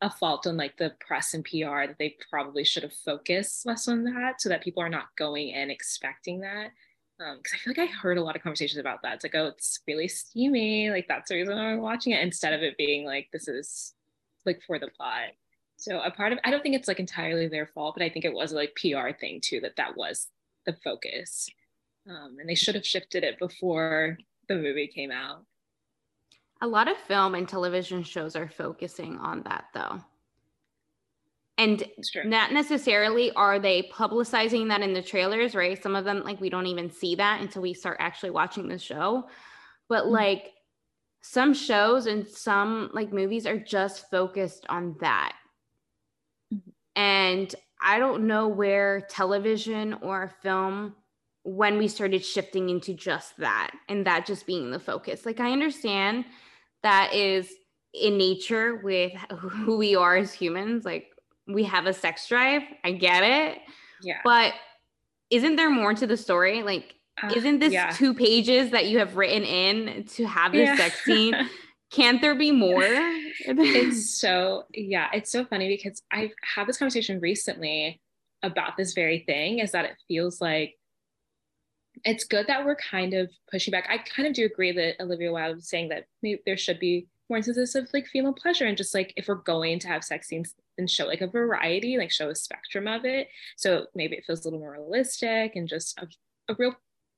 [0.00, 3.88] a fault on like the press and PR that they probably should have focused less
[3.88, 6.70] on that so that people are not going in expecting that.
[7.18, 9.14] Because um, I feel like I heard a lot of conversations about that.
[9.14, 10.90] It's like, oh, it's really steamy.
[10.90, 13.94] Like that's the reason I'm watching it instead of it being like, this is
[14.46, 15.30] like for the plot.
[15.76, 18.24] So a part of, I don't think it's like entirely their fault, but I think
[18.24, 20.28] it was like PR thing too, that that was
[20.64, 21.48] the focus.
[22.08, 25.44] Um, and they should have shifted it before the movie came out.
[26.60, 30.00] A lot of film and television shows are focusing on that though.
[31.56, 31.84] And
[32.24, 35.80] not necessarily are they publicizing that in the trailers, right?
[35.82, 38.78] Some of them, like, we don't even see that until we start actually watching the
[38.78, 39.28] show.
[39.88, 40.12] But, mm-hmm.
[40.12, 40.52] like,
[41.20, 45.34] some shows and some, like, movies are just focused on that.
[46.54, 46.70] Mm-hmm.
[46.94, 50.94] And I don't know where television or film
[51.44, 55.24] when we started shifting into just that and that just being the focus.
[55.24, 56.24] Like I understand
[56.82, 57.50] that is
[57.94, 60.84] in nature with who we are as humans.
[60.84, 61.08] Like
[61.46, 62.62] we have a sex drive.
[62.84, 63.58] I get it.
[64.02, 64.20] Yeah.
[64.24, 64.54] But
[65.30, 66.62] isn't there more to the story?
[66.62, 67.90] Like, uh, isn't this yeah.
[67.90, 70.76] two pages that you have written in to have this yeah.
[70.76, 71.34] sex scene?
[71.90, 72.82] Can't there be more?
[72.82, 78.00] it's so, yeah, it's so funny because I've had this conversation recently
[78.42, 80.74] about this very thing is that it feels like
[82.04, 83.88] it's good that we're kind of pushing back.
[83.88, 87.08] I kind of do agree that Olivia Wilde was saying that maybe there should be
[87.28, 90.28] more instances of like female pleasure and just like if we're going to have sex
[90.28, 93.28] scenes and show like a variety, like show a spectrum of it.
[93.56, 96.06] So maybe it feels a little more realistic and just a,
[96.50, 96.74] a real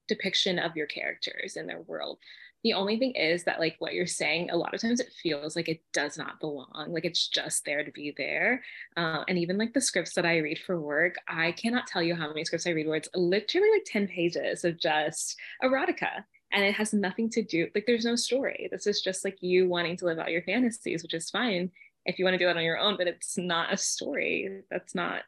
[0.09, 2.19] depiction of your characters and their world.
[2.63, 5.57] The only thing is that like what you're saying a lot of times it feels
[5.57, 8.63] like it does not belong like it's just there to be there.
[8.97, 12.15] Uh, and even like the scripts that i read for work i cannot tell you
[12.15, 16.65] how many scripts i read where it's literally like 10 pages of just erotica and
[16.65, 18.69] it has nothing to do like there's no story.
[18.71, 21.71] This is just like you wanting to live out your fantasies which is fine
[22.07, 24.63] if you want to do that on your own but it's not a story.
[24.71, 25.23] That's not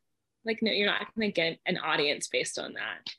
[0.44, 3.14] like no you're not going to get an audience based on that.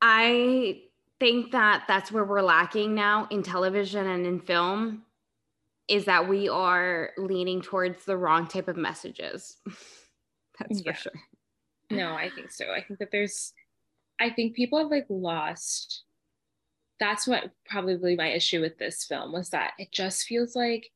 [0.00, 0.82] I
[1.20, 5.02] think that that's where we're lacking now in television and in film
[5.88, 9.58] is that we are leaning towards the wrong type of messages.
[10.58, 10.92] that's yeah.
[10.92, 11.20] for sure.
[11.90, 12.66] No, I think so.
[12.72, 13.52] I think that there's
[14.20, 16.04] I think people have like lost
[17.00, 20.90] that's what probably my issue with this film was that it just feels like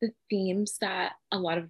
[0.00, 1.68] the themes that a lot of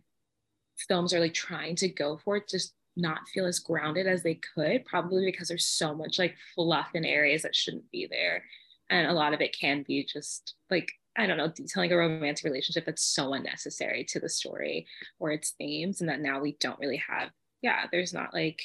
[0.86, 4.84] films are like trying to go for just not feel as grounded as they could,
[4.84, 8.44] probably because there's so much like fluff in areas that shouldn't be there.
[8.90, 12.44] And a lot of it can be just like, I don't know, detailing a romantic
[12.44, 14.86] relationship that's so unnecessary to the story
[15.18, 17.30] or its themes, and that now we don't really have,
[17.62, 18.60] yeah, there's not like,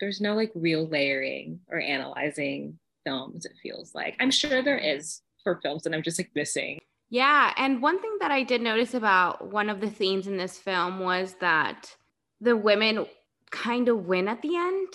[0.00, 4.16] there's no like real layering or analyzing films, it feels like.
[4.20, 6.78] I'm sure there is for films that I'm just like missing.
[7.10, 7.52] Yeah.
[7.56, 11.00] And one thing that I did notice about one of the themes in this film
[11.00, 11.94] was that
[12.40, 13.06] the women
[13.50, 14.88] kind of win at the end.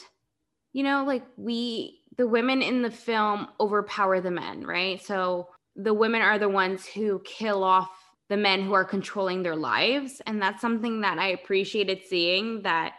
[0.73, 5.01] You know, like we, the women in the film overpower the men, right?
[5.01, 7.89] So the women are the ones who kill off
[8.29, 10.21] the men who are controlling their lives.
[10.27, 12.93] And that's something that I appreciated seeing that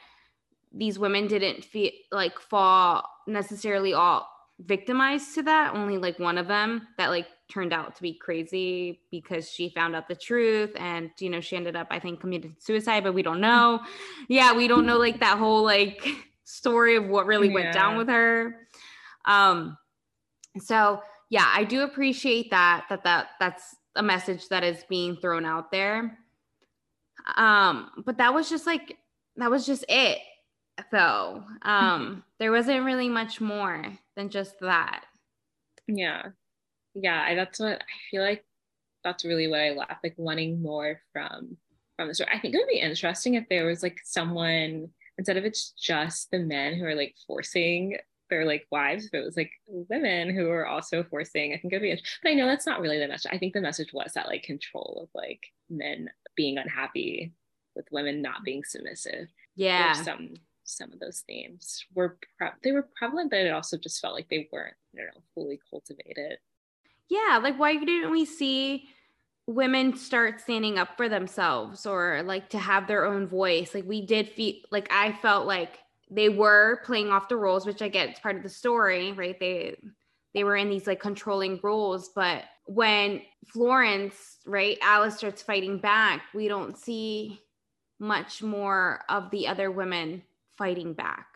[0.73, 5.75] these women didn't feel like fall necessarily all victimized to that.
[5.75, 9.95] Only like one of them that like turned out to be crazy because she found
[9.95, 13.23] out the truth and you know she ended up i think committed suicide but we
[13.23, 13.81] don't know.
[14.29, 16.07] Yeah we don't know like that whole like
[16.45, 17.55] story of what really yeah.
[17.55, 18.67] went down with her.
[19.25, 19.77] Um
[20.59, 25.45] so yeah i do appreciate that that that that's a message that is being thrown
[25.45, 26.19] out there.
[27.37, 28.97] Um but that was just like
[29.37, 30.19] that was just it
[30.93, 31.45] though.
[31.63, 33.87] Um there wasn't really much more
[34.17, 35.05] than just that.
[35.89, 36.31] Yeah
[37.03, 38.45] yeah I, that's what i feel like
[39.05, 41.57] that's really what i left like wanting more from
[42.01, 42.31] from the story.
[42.33, 46.31] I think it would be interesting if there was like someone instead of it's just
[46.31, 47.99] the men who are like forcing
[48.31, 51.83] their like wives if it was like women who are also forcing i think it'd
[51.83, 54.13] be interesting but i know that's not really the message i think the message was
[54.15, 57.33] that like control of like men being unhappy
[57.75, 59.29] with women not being submissive.
[59.57, 59.93] Yeah.
[59.93, 60.35] some
[60.65, 64.29] some of those themes were pre- they were prevalent but it also just felt like
[64.29, 66.39] they weren't I don't know fully cultivated
[67.11, 68.89] yeah like why didn't we see
[69.47, 73.75] women start standing up for themselves or like to have their own voice?
[73.75, 75.79] Like we did feel like i felt like
[76.11, 79.39] they were playing off the roles which i get it's part of the story right?
[79.39, 79.77] They
[80.35, 83.21] they were in these like controlling roles but when
[83.53, 87.41] florence right alice starts fighting back we don't see
[88.01, 90.23] much more of the other women
[90.57, 91.27] fighting back.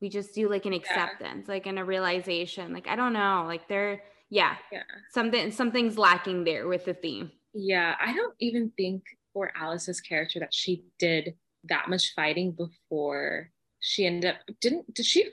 [0.00, 1.54] We just do like an acceptance yeah.
[1.54, 4.02] like in a realization like i don't know like they're
[4.34, 4.56] yeah.
[4.72, 4.82] Yeah.
[5.12, 7.30] Something something's lacking there with the theme.
[7.52, 13.50] Yeah i don't even think for alice's character that she did that much fighting before
[13.80, 15.30] she ended up didn't did she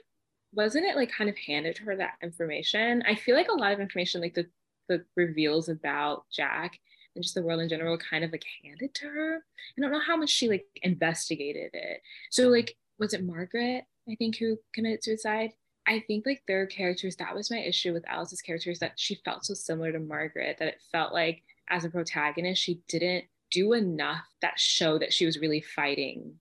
[0.52, 3.02] wasn't it like kind of handed her that information?
[3.08, 4.46] I feel like a lot of information like the
[4.88, 6.78] the reveals about jack
[7.14, 9.36] and just the world in general kind of like handed to her.
[9.36, 12.02] I don't know how much she like investigated it.
[12.30, 15.50] So like was it margaret i think who committed suicide
[15.86, 19.44] I think like their characters, that was my issue with Alice's characters, that she felt
[19.44, 24.24] so similar to Margaret, that it felt like as a protagonist, she didn't do enough
[24.40, 26.34] that show that she was really fighting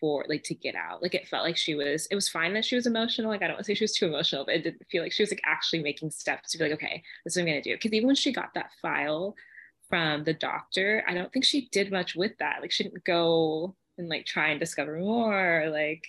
[0.00, 1.02] for like to get out.
[1.02, 3.30] Like it felt like she was, it was fine that she was emotional.
[3.30, 5.12] Like I don't want to say she was too emotional, but it didn't feel like
[5.12, 7.62] she was like actually making steps to be like, okay, this is what I'm gonna
[7.62, 7.76] do.
[7.78, 9.34] Cause even when she got that file
[9.88, 12.60] from the doctor, I don't think she did much with that.
[12.60, 15.68] Like she didn't go and like try and discover more.
[15.70, 16.06] Like,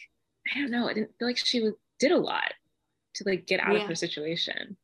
[0.54, 0.90] I don't know.
[0.90, 2.54] I didn't feel like she was, did a lot
[3.18, 3.82] to like get out yeah.
[3.82, 4.78] of her situation.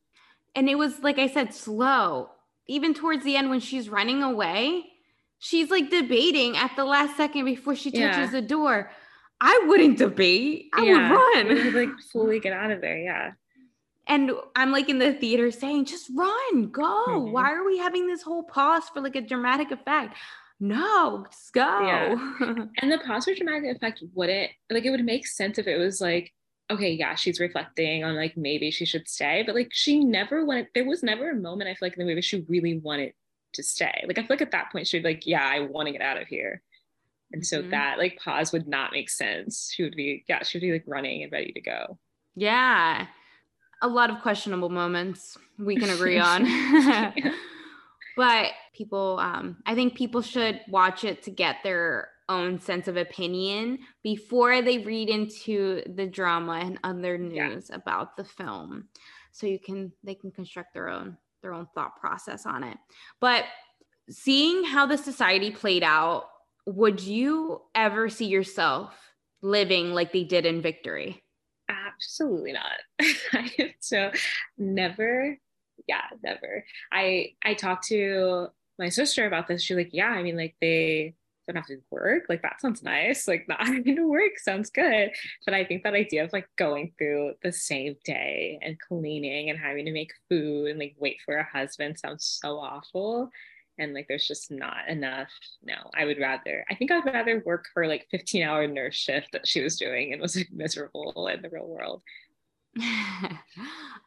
[0.56, 2.30] And it was like I said, slow.
[2.68, 4.86] Even towards the end when she's running away,
[5.40, 8.28] she's like debating at the last second before she touches yeah.
[8.32, 8.90] the door.
[9.42, 10.70] I wouldn't debate.
[10.74, 11.12] I yeah.
[11.12, 11.48] would run.
[11.48, 12.98] Would, like fully get out of there.
[12.98, 13.32] Yeah.
[14.08, 17.06] And I'm like in the theater saying, just run, go.
[17.08, 17.32] Mm-hmm.
[17.32, 20.16] Why are we having this whole pause for like a dramatic effect?
[20.60, 21.62] No, just go.
[21.62, 22.16] Yeah.
[22.82, 26.00] and the pause for dramatic effect wouldn't like it would make sense if it was
[26.00, 26.34] like
[26.70, 30.68] okay, yeah, she's reflecting on like maybe she should stay, but like she never wanted,
[30.74, 33.14] there was never a moment I feel like in the movie she really wanted
[33.54, 34.04] to stay.
[34.08, 36.02] Like I feel like at that point she'd be like, yeah, I want to get
[36.02, 36.62] out of here.
[37.32, 37.72] And so mm-hmm.
[37.72, 39.72] that like pause would not make sense.
[39.74, 41.98] She would be, yeah, she would be like running and ready to go.
[42.36, 43.08] Yeah.
[43.82, 46.46] A lot of questionable moments we can agree on.
[48.16, 52.98] but people um i think people should watch it to get their own sense of
[52.98, 57.76] opinion before they read into the drama and other news yeah.
[57.76, 58.88] about the film.
[59.32, 62.78] So you can they can construct their own their own thought process on it.
[63.20, 63.46] But
[64.10, 66.30] seeing how the society played out
[66.66, 68.96] would you ever see yourself
[69.42, 71.24] living like they did in victory?
[71.70, 73.60] Absolutely not.
[73.80, 74.12] So
[74.58, 75.38] never
[75.88, 76.66] yeah never.
[76.92, 78.48] I i talked to
[78.80, 79.62] my sister about this.
[79.62, 81.16] She's like yeah i mean like they
[81.48, 82.24] don't have to work.
[82.30, 83.28] Like that sounds nice.
[83.28, 85.12] Like not having to work sounds good.
[85.46, 89.60] But I think that idea of like going through the same day and cleaning and
[89.60, 93.30] having to make food and like wait for a husband sounds so awful.
[93.80, 95.30] And like there's just not enough.
[95.64, 99.32] No, I would rather, I think I'd rather work her like 15 hour nurse shift
[99.34, 102.02] that she was doing and was like miserable in the real world.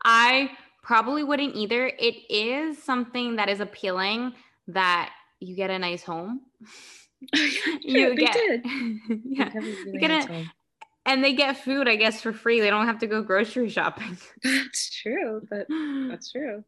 [0.05, 0.51] I
[0.83, 1.87] probably wouldn't either.
[1.99, 4.35] It is something that is appealing
[4.69, 6.43] that you get a nice home.
[7.83, 8.65] you get, did.
[9.25, 9.51] yeah,
[9.99, 10.47] get it,
[11.05, 12.61] and they get food, I guess, for free.
[12.61, 14.19] They don't have to go grocery shopping.
[14.43, 15.67] That's true, but
[16.11, 16.65] that's true.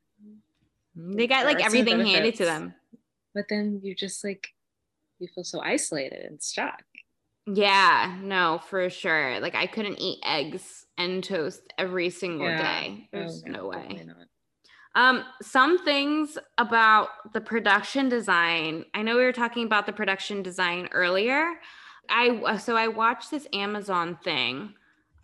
[0.94, 2.74] They got like everything handed to them.
[3.34, 4.48] But then you just like
[5.18, 6.82] you feel so isolated and stuck.
[7.46, 9.40] Yeah, no, for sure.
[9.40, 12.80] Like I couldn't eat eggs and toast every single yeah.
[12.80, 13.08] day.
[13.12, 14.06] There's oh, no, no way.
[14.94, 18.84] Um, some things about the production design.
[18.94, 21.54] I know we were talking about the production design earlier.
[22.08, 24.74] I so I watched this Amazon thing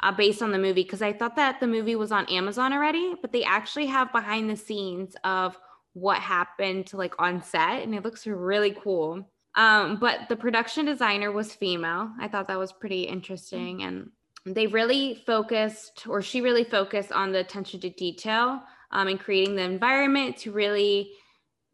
[0.01, 3.15] uh, based on the movie because I thought that the movie was on Amazon already,
[3.21, 5.59] but they actually have behind the scenes of
[5.95, 9.27] what happened to like on set, and it looks really cool.
[9.55, 12.11] Um, but the production designer was female.
[12.21, 14.11] I thought that was pretty interesting, and
[14.45, 18.61] they really focused, or she really focused on the attention to detail
[18.95, 21.11] um, and creating the environment to really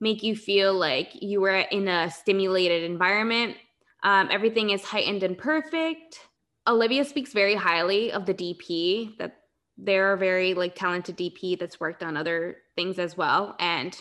[0.01, 3.57] make you feel like you were in a stimulated environment.
[4.03, 6.21] Um, everything is heightened and perfect.
[6.66, 9.37] Olivia speaks very highly of the DP that
[9.77, 13.57] they're a very like talented DP that's worked on other things as well.
[13.59, 13.97] And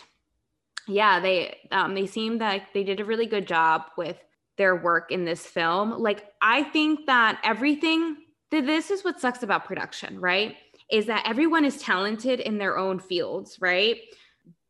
[0.88, 4.16] yeah, they um, they seem like they did a really good job with
[4.56, 6.02] their work in this film.
[6.02, 8.16] Like I think that everything
[8.50, 10.56] this is what sucks about production, right?
[10.90, 13.96] Is that everyone is talented in their own fields, right?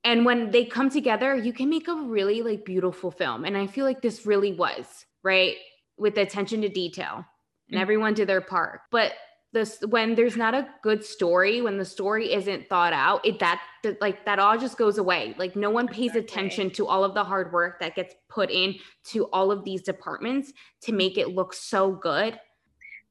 [0.04, 3.44] And when they come together, you can make a really like beautiful film.
[3.44, 4.86] And I feel like this really was,
[5.22, 5.56] right?
[5.98, 7.16] With the attention to detail.
[7.16, 7.24] And
[7.72, 7.78] mm-hmm.
[7.78, 8.80] everyone did their part.
[8.90, 9.12] But
[9.52, 13.60] this when there's not a good story, when the story isn't thought out, it that,
[13.82, 15.34] that like that all just goes away.
[15.38, 18.76] Like no one pays attention to all of the hard work that gets put in
[19.06, 20.52] to all of these departments
[20.82, 22.38] to make it look so good.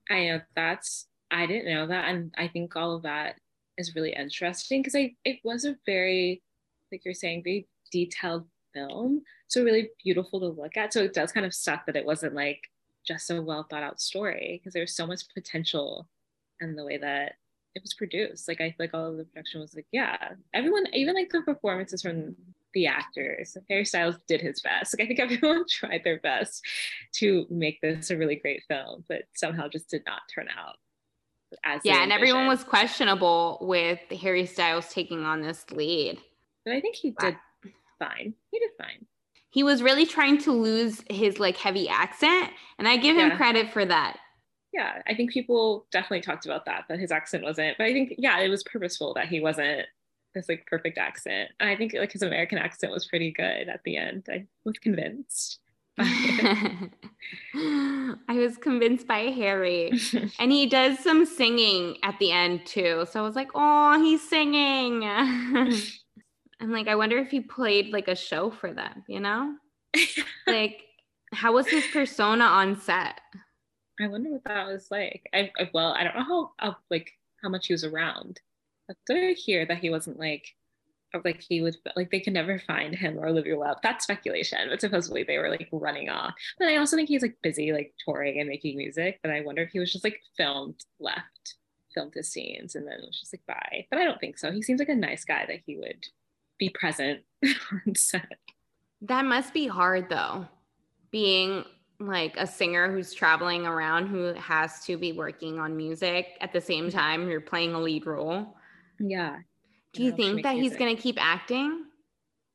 [0.10, 2.10] I know that's I didn't know that.
[2.10, 3.36] And I think all of that
[3.78, 6.42] is really interesting because I it was a very,
[6.92, 9.22] like you're saying, very detailed film.
[9.48, 10.94] So really beautiful to look at.
[10.94, 12.62] So it does kind of suck that it wasn't like
[13.08, 16.08] just a well thought out story because there's so much potential
[16.62, 17.34] in the way that
[17.76, 18.48] it was produced.
[18.48, 21.42] Like I feel like all of the production was like, yeah, everyone, even like the
[21.42, 22.36] performances from
[22.74, 24.94] the actors, Harry Styles did his best.
[24.94, 26.64] Like I think everyone tried their best
[27.14, 30.76] to make this a really great film, but somehow just did not turn out
[31.64, 36.20] as yeah, and everyone was questionable with Harry Styles taking on this lead.
[36.66, 37.38] But I think he did
[37.97, 38.34] fine.
[38.52, 39.06] He did fine.
[39.52, 43.38] He was really trying to lose his like heavy accent, and I give him yeah.
[43.38, 44.18] credit for that.
[44.72, 48.14] Yeah, I think people definitely talked about that that his accent wasn't, but I think
[48.18, 49.88] yeah, it was purposeful that he wasn't
[50.36, 51.50] this like perfect accent.
[51.60, 54.28] I think like his American accent was pretty good at the end.
[54.30, 55.60] I was convinced.
[57.54, 59.91] I was convinced by Harry.
[60.39, 63.06] and he does some singing at the end too.
[63.12, 65.04] So I was like, oh, he's singing.
[66.60, 69.56] and like, I wonder if he played like a show for them, you know?
[70.47, 70.84] like,
[71.34, 73.20] how was his persona on set?
[74.00, 75.28] I wonder what that was like.
[75.34, 77.12] I, I well, I don't know how, how like
[77.43, 78.39] how much he was around.
[79.12, 80.56] I hear that he wasn't like
[81.24, 83.78] like he was like they could never find him or Olivia Wilde.
[83.84, 86.34] That's speculation, but supposedly they were like running off.
[86.57, 89.20] But I also think he's like busy like touring and making music.
[89.22, 91.55] But I wonder if he was just like filmed, left,
[91.93, 93.86] filmed his scenes, and then it was just like bye.
[93.89, 94.51] But I don't think so.
[94.51, 96.05] He seems like a nice guy that he would
[96.57, 98.38] be present on set.
[99.01, 100.47] That must be hard though,
[101.12, 101.64] being
[101.99, 106.62] like a singer who's traveling around who has to be working on music at the
[106.62, 106.97] same mm-hmm.
[106.97, 108.55] time you're playing a lead role.
[108.99, 109.38] Yeah,
[109.94, 111.86] do you think that he's going to keep acting?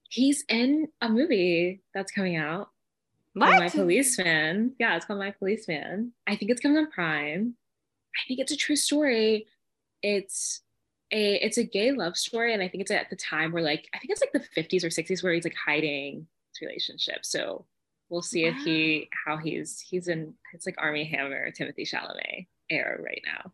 [0.09, 2.71] He's in a movie that's coming out.
[3.33, 3.59] What?
[3.59, 4.75] My Policeman.
[4.79, 6.13] Yeah, it's called My Policeman.
[6.27, 7.55] I think it's coming on Prime.
[8.15, 9.47] I think it's a true story.
[10.03, 10.63] It's
[11.11, 13.89] a it's a gay love story, and I think it's at the time where like
[13.93, 17.25] I think it's like the 50s or 60s where he's like hiding his relationship.
[17.25, 17.67] So
[18.09, 18.51] we'll see wow.
[18.51, 23.53] if he how he's he's in it's like Armie Hammer, Timothy Chalamet era right now.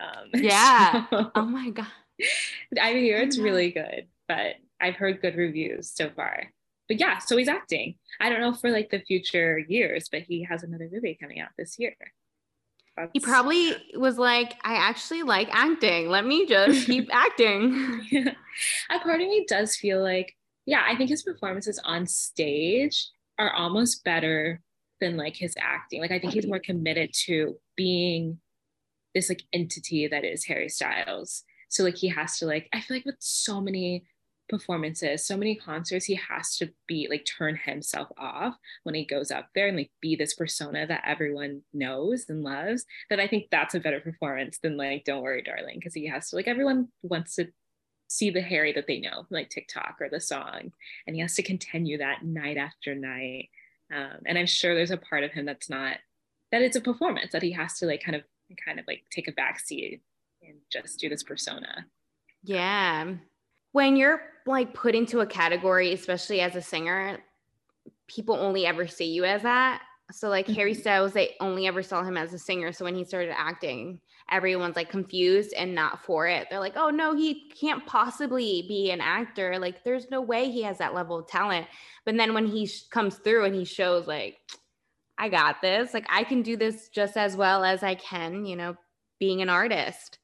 [0.00, 1.06] Um, yeah.
[1.08, 1.86] So, oh my god.
[2.80, 3.44] I hear it's mm-hmm.
[3.44, 6.52] really good, but I've heard good reviews so far.
[6.88, 7.94] But yeah, so he's acting.
[8.20, 11.50] I don't know for like the future years, but he has another movie coming out
[11.56, 11.94] this year.
[12.96, 16.08] That's, he probably was like, I actually like acting.
[16.08, 18.06] Let me just keep acting.
[18.10, 18.34] Yeah.
[18.90, 20.36] A part of me does feel like,
[20.66, 23.08] yeah, I think his performances on stage
[23.38, 24.60] are almost better
[25.00, 26.00] than like his acting.
[26.00, 28.38] Like I think he's more committed to being
[29.14, 31.44] this like entity that is Harry Styles.
[31.72, 34.04] So like he has to like I feel like with so many
[34.48, 39.30] performances, so many concerts, he has to be like turn himself off when he goes
[39.30, 42.84] up there and like be this persona that everyone knows and loves.
[43.08, 46.28] That I think that's a better performance than like Don't Worry Darling because he has
[46.28, 47.48] to like everyone wants to
[48.06, 50.72] see the Harry that they know, like TikTok or the song,
[51.06, 53.48] and he has to continue that night after night.
[53.90, 55.96] Um, and I'm sure there's a part of him that's not
[56.50, 58.24] that it's a performance that he has to like kind of
[58.62, 60.02] kind of like take a back seat
[60.42, 61.86] and just do this persona.
[62.42, 63.14] Yeah.
[63.72, 67.18] When you're like put into a category, especially as a singer,
[68.08, 69.82] people only ever see you as that.
[70.10, 70.54] So like mm-hmm.
[70.54, 72.72] Harry Styles, they only ever saw him as a singer.
[72.72, 76.48] So when he started acting, everyone's like confused and not for it.
[76.50, 79.58] They're like, oh no, he can't possibly be an actor.
[79.58, 81.66] Like there's no way he has that level of talent.
[82.04, 84.38] But then when he sh- comes through and he shows like,
[85.16, 88.56] I got this, like I can do this just as well as I can, you
[88.56, 88.76] know,
[89.18, 90.18] being an artist.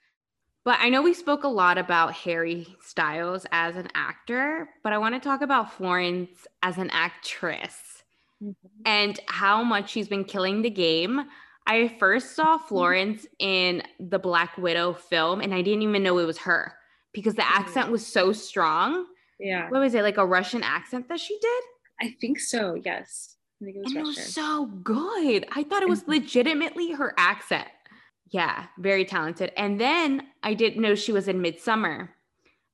[0.65, 4.99] But I know we spoke a lot about Harry Styles as an actor, but I
[4.99, 8.03] want to talk about Florence as an actress
[8.43, 8.83] mm-hmm.
[8.85, 11.23] and how much she's been killing the game.
[11.67, 12.67] I first saw mm-hmm.
[12.67, 16.75] Florence in the Black Widow film, and I didn't even know it was her
[17.13, 17.61] because the mm-hmm.
[17.61, 19.07] accent was so strong.
[19.41, 19.71] Yeah.
[19.71, 21.63] What was it, like a Russian accent that she did?
[22.01, 23.37] I think so, yes.
[23.63, 24.23] I think it was and Russian.
[24.23, 25.47] It was so good.
[25.53, 27.69] I thought it was legitimately her accent.
[28.31, 29.53] Yeah, very talented.
[29.57, 32.11] And then I didn't know she was in Midsommar.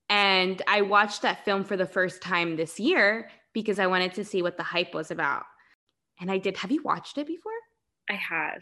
[0.08, 4.24] And I watched that film for the first time this year because I wanted to
[4.24, 5.44] see what the hype was about.
[6.20, 6.56] And I did.
[6.58, 7.52] Have you watched it before?
[8.10, 8.60] I have.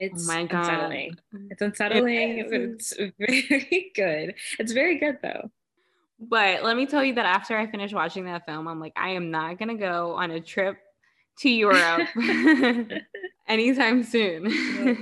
[0.00, 0.60] It's oh my God.
[0.60, 1.16] unsettling.
[1.50, 4.34] It's unsettling, it it's very good.
[4.58, 5.50] It's very good though.
[6.18, 9.10] But let me tell you that after I finished watching that film, I'm like, I
[9.10, 10.78] am not gonna go on a trip
[11.40, 12.08] to Europe
[13.48, 14.46] anytime soon.
[14.46, 14.96] Oh,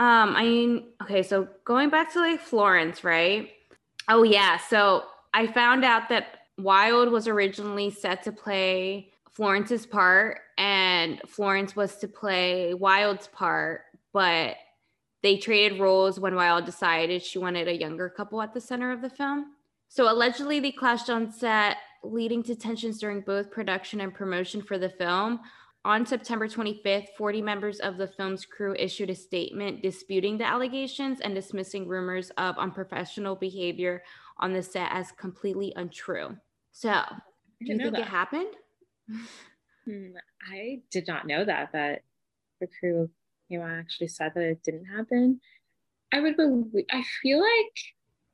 [0.00, 3.50] um, I mean, okay, so going back to like Florence, right?
[4.08, 10.40] Oh yeah, so I found out that Wilde was originally set to play Florence's part,
[10.56, 13.82] and Florence was to play Wilde's part,
[14.14, 14.56] but
[15.22, 19.02] they traded roles when Wilde decided she wanted a younger couple at the center of
[19.02, 19.52] the film.
[19.88, 24.78] So allegedly, they clashed on set, leading to tensions during both production and promotion for
[24.78, 25.40] the film.
[25.84, 31.20] On September 25th, 40 members of the film's crew issued a statement disputing the allegations
[31.20, 34.02] and dismissing rumors of unprofessional behavior
[34.38, 36.36] on the set as completely untrue.
[36.72, 37.02] So,
[37.60, 38.02] do you think that.
[38.02, 38.54] it happened?
[39.86, 40.08] Hmm,
[40.52, 42.02] I did not know that that
[42.60, 43.08] the crew,
[43.48, 45.40] you know, actually said that it didn't happen.
[46.12, 46.84] I would believe.
[46.90, 47.78] I feel like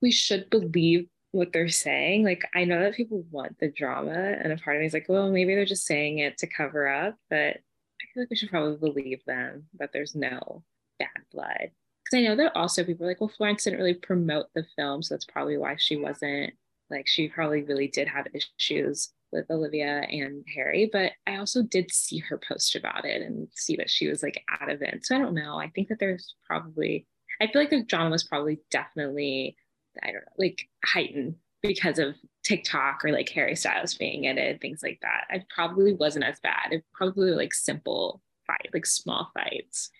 [0.02, 2.24] we should believe what they're saying.
[2.24, 5.06] Like I know that people want the drama, and a part of me is like,
[5.08, 8.50] well, maybe they're just saying it to cover up, but I feel like we should
[8.50, 10.62] probably believe them that there's no
[10.98, 11.70] bad blood.
[12.04, 15.02] Because I know that also people are like, well, Florence didn't really promote the film,
[15.02, 16.52] so that's probably why she wasn't
[16.90, 21.92] like she probably really did have issues with Olivia and Harry, but I also did
[21.92, 25.04] see her post about it and see that she was like out of it.
[25.04, 25.58] So I don't know.
[25.58, 27.06] I think that there's probably
[27.40, 29.56] I feel like the drama was probably definitely
[30.02, 34.60] I don't know, like heightened because of TikTok or like Harry Styles being in it,
[34.60, 35.24] things like that.
[35.30, 36.68] I probably wasn't as bad.
[36.70, 39.90] It probably like simple fight, like small fights.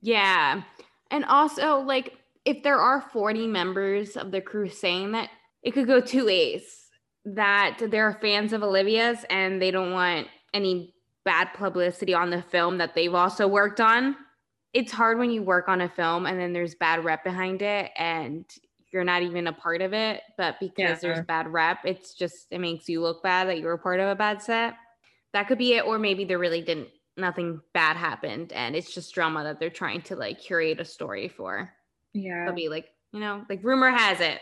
[0.00, 0.62] Yeah.
[1.10, 2.14] And also like
[2.44, 5.30] if there are 40 members of the crew saying that
[5.62, 6.86] it could go two ways
[7.24, 12.78] that they're fans of Olivia's and they don't want any bad publicity on the film
[12.78, 14.16] that they've also worked on.
[14.72, 17.90] It's hard when you work on a film and then there's bad rep behind it
[17.96, 18.44] and
[18.92, 20.94] you're not even a part of it, but because yeah.
[21.00, 24.08] there's bad rep, it's just it makes you look bad that you were part of
[24.08, 24.74] a bad set.
[25.32, 29.14] That could be it, or maybe there really didn't nothing bad happened and it's just
[29.14, 31.70] drama that they're trying to like curate a story for.
[32.14, 32.42] Yeah.
[32.42, 34.40] It'll be like, you know, like rumor has it.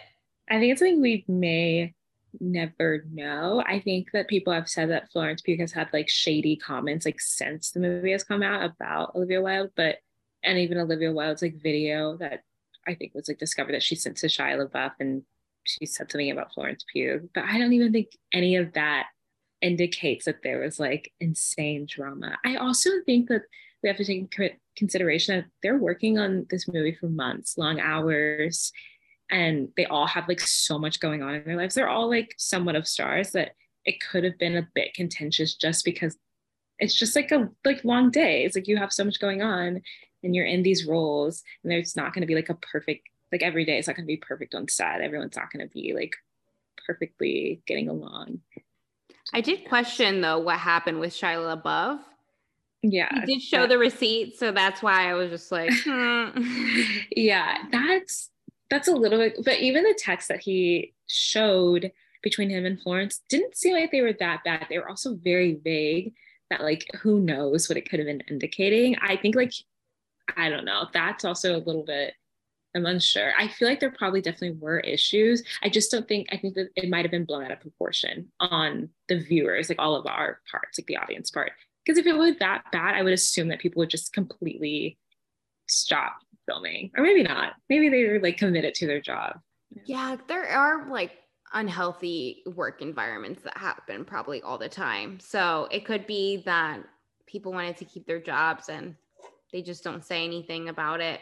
[0.48, 1.94] I think it's something we may
[2.40, 3.62] never know.
[3.66, 7.20] I think that people have said that Florence Pugh has had like shady comments like
[7.20, 9.96] since the movie has come out about Olivia Wilde, but
[10.42, 12.42] and even Olivia Wilde's like video that
[12.90, 15.22] I think it was like discovered that she sent to Shia LaBeouf and
[15.64, 17.28] she said something about Florence Pugh.
[17.34, 19.06] But I don't even think any of that
[19.60, 22.38] indicates that there was like insane drama.
[22.44, 23.42] I also think that
[23.82, 27.80] we have to take into consideration that they're working on this movie for months, long
[27.80, 28.72] hours,
[29.30, 31.74] and they all have like so much going on in their lives.
[31.74, 33.52] They're all like somewhat of stars that
[33.84, 36.16] it could have been a bit contentious just because
[36.78, 38.44] it's just like a like long day.
[38.44, 39.82] It's like you have so much going on
[40.22, 43.42] and you're in these roles and there's not going to be like a perfect like
[43.42, 45.00] every day it's not going to be perfect on set.
[45.00, 46.16] Everyone's not going to be like
[46.86, 48.40] perfectly getting along.
[49.32, 52.00] I did question though what happened with Shia LaBeouf.
[52.82, 53.08] Yeah.
[53.26, 56.30] He did show the receipt, so that's why I was just like, hmm.
[57.16, 58.30] yeah, that's
[58.70, 61.92] that's a little bit but even the text that he showed
[62.22, 64.66] between him and Florence didn't seem like they were that bad.
[64.68, 66.14] They were also very vague
[66.50, 68.96] that like who knows what it could have been indicating.
[69.00, 69.52] I think like
[70.36, 70.88] I don't know.
[70.92, 72.14] That's also a little bit
[72.74, 73.32] I'm unsure.
[73.36, 75.42] I feel like there probably definitely were issues.
[75.62, 78.30] I just don't think I think that it might have been blown out of proportion
[78.38, 81.52] on the viewers, like all of our parts, like the audience part.
[81.84, 84.98] Because if it was that bad, I would assume that people would just completely
[85.66, 86.90] stop filming.
[86.96, 87.54] Or maybe not.
[87.68, 89.40] Maybe they were like committed to their job.
[89.84, 91.12] Yeah, there are like
[91.52, 95.18] unhealthy work environments that happen probably all the time.
[95.18, 96.84] So it could be that
[97.26, 98.94] people wanted to keep their jobs and
[99.52, 101.20] they just don't say anything about it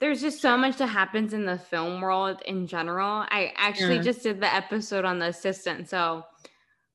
[0.00, 3.26] there's just so much that happens in the film world in general.
[3.28, 4.02] I actually yeah.
[4.02, 5.88] just did the episode on the assistant.
[5.88, 6.22] So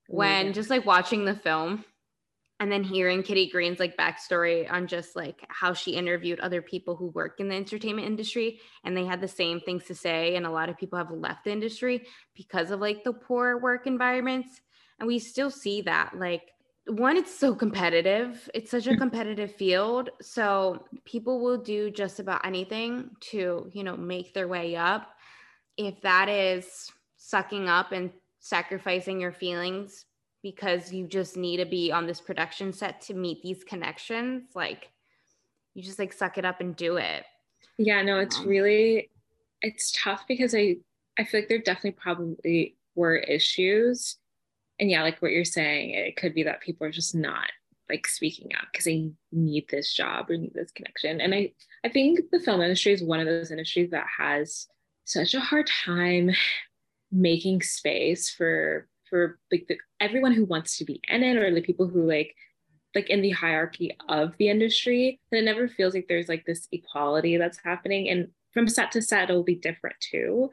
[0.08, 0.52] when yeah.
[0.54, 1.84] just like watching the film
[2.60, 6.96] and then hearing Kitty Green's like backstory on just like how she interviewed other people
[6.96, 10.46] who work in the entertainment industry and they had the same things to say and
[10.46, 12.06] a lot of people have left the industry
[12.36, 14.62] because of like the poor work environments
[15.00, 16.53] and we still see that like
[16.88, 18.50] one it's so competitive.
[18.54, 18.98] It's such a mm.
[18.98, 24.76] competitive field so people will do just about anything to you know make their way
[24.76, 25.14] up.
[25.78, 30.06] If that is sucking up and sacrificing your feelings
[30.42, 34.92] because you just need to be on this production set to meet these connections like
[35.74, 37.24] you just like suck it up and do it.
[37.78, 39.10] Yeah no it's really
[39.62, 40.76] it's tough because i
[41.18, 44.18] i feel like there definitely probably were issues
[44.84, 47.50] and yeah, like what you're saying, it could be that people are just not
[47.90, 51.22] like speaking up because they need this job or need this connection.
[51.22, 51.54] And I,
[51.86, 54.68] I think the film industry is one of those industries that has
[55.06, 56.32] such a hard time
[57.14, 61.62] making space for for like the, everyone who wants to be in it or the
[61.62, 62.36] people who like
[62.94, 66.68] like in the hierarchy of the industry and it never feels like there's like this
[66.74, 70.52] equality that's happening and from set to set it'll be different too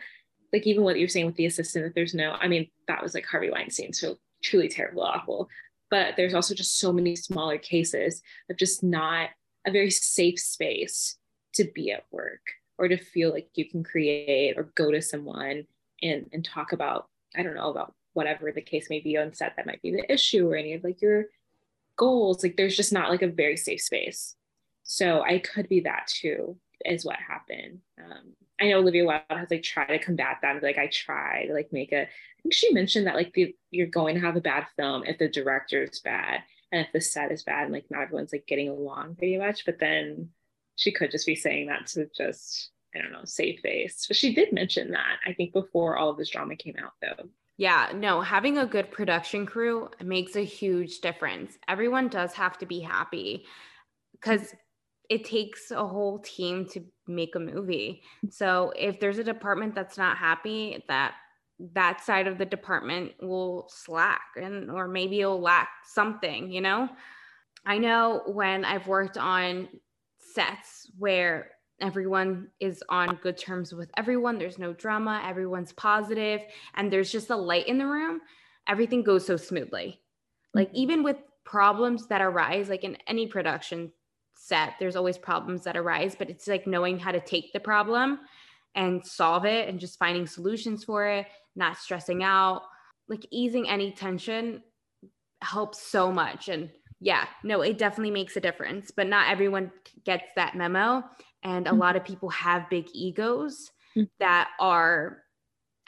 [0.53, 3.15] like even what you're saying with the assistant, that there's no, I mean, that was
[3.15, 5.49] like Harvey Weinstein, so truly terrible, awful.
[5.91, 9.31] But there's also just so many smaller cases of just not
[9.67, 11.17] a very safe space
[11.55, 12.41] to be at work
[12.79, 15.65] or to feel like you can create or go to someone
[16.03, 19.55] and and talk about, I don't know, about whatever the case may be on set
[19.57, 21.27] that might be the issue or any of like your
[21.97, 22.43] goals.
[22.43, 24.35] Like there's just not like a very safe space.
[24.83, 27.81] So I could be that too, is what happened.
[27.99, 30.63] Um, I know Olivia Wilde has like tried to combat that.
[30.63, 32.03] Like I tried to like make a.
[32.03, 35.19] I think she mentioned that like the, you're going to have a bad film if
[35.19, 38.47] the director is bad and if the set is bad and like not everyone's like
[38.47, 39.65] getting along pretty much.
[39.65, 40.31] But then
[40.77, 44.07] she could just be saying that to just I don't know save face.
[44.07, 47.29] But she did mention that I think before all of this drama came out though.
[47.57, 51.59] Yeah, no, having a good production crew makes a huge difference.
[51.69, 53.45] Everyone does have to be happy
[54.13, 54.55] because
[55.11, 58.03] it takes a whole team to make a movie.
[58.31, 61.15] So if there's a department that's not happy, that
[61.75, 66.89] that side of the department will slack and or maybe it'll lack something, you know?
[67.67, 69.69] I know when I've worked on
[70.19, 71.51] sets where
[71.81, 76.41] everyone is on good terms with everyone, there's no drama, everyone's positive,
[76.77, 78.21] and there's just a light in the room,
[78.69, 80.01] everything goes so smoothly.
[80.55, 80.77] Like mm-hmm.
[80.77, 83.91] even with problems that arise like in any production
[84.51, 88.19] set there's always problems that arise but it's like knowing how to take the problem
[88.75, 91.27] and solve it and just finding solutions for it
[91.57, 92.63] not stressing out.
[93.09, 94.63] Like easing any tension
[95.43, 96.49] helps so much.
[96.49, 96.71] And
[97.03, 99.73] yeah no it definitely makes a difference but not everyone
[100.05, 101.03] gets that memo.
[101.43, 101.79] And a mm-hmm.
[101.79, 104.05] lot of people have big egos mm-hmm.
[104.19, 105.23] that are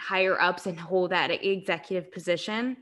[0.00, 2.78] higher ups and hold that executive position.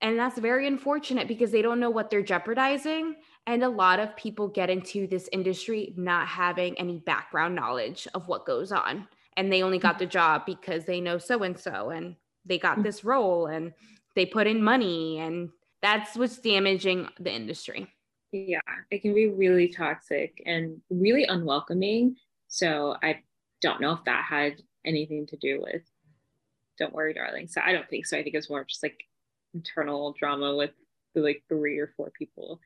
[0.00, 3.16] And that's very unfortunate because they don't know what they're jeopardizing
[3.46, 8.28] and a lot of people get into this industry not having any background knowledge of
[8.28, 9.08] what goes on.
[9.36, 12.78] And they only got the job because they know so and so and they got
[12.78, 12.82] mm.
[12.82, 13.72] this role and
[14.14, 15.18] they put in money.
[15.18, 15.50] And
[15.82, 17.88] that's what's damaging the industry.
[18.32, 18.60] Yeah,
[18.90, 22.16] it can be really toxic and really unwelcoming.
[22.48, 23.22] So I
[23.60, 25.82] don't know if that had anything to do with
[26.78, 27.48] Don't Worry, Darling.
[27.48, 28.16] So I don't think so.
[28.16, 29.00] I think it's more just like
[29.54, 30.70] internal drama with
[31.14, 32.60] like three or four people.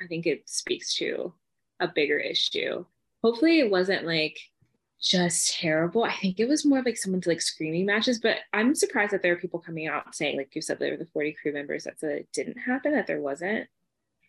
[0.00, 1.32] I think it speaks to
[1.80, 2.84] a bigger issue.
[3.22, 4.38] Hopefully, it wasn't like
[5.00, 6.04] just terrible.
[6.04, 9.32] I think it was more like someone's like screaming matches, but I'm surprised that there
[9.32, 11.98] are people coming out saying, like you said, there were the 40 crew members that
[12.00, 13.68] said it didn't happen, that there wasn't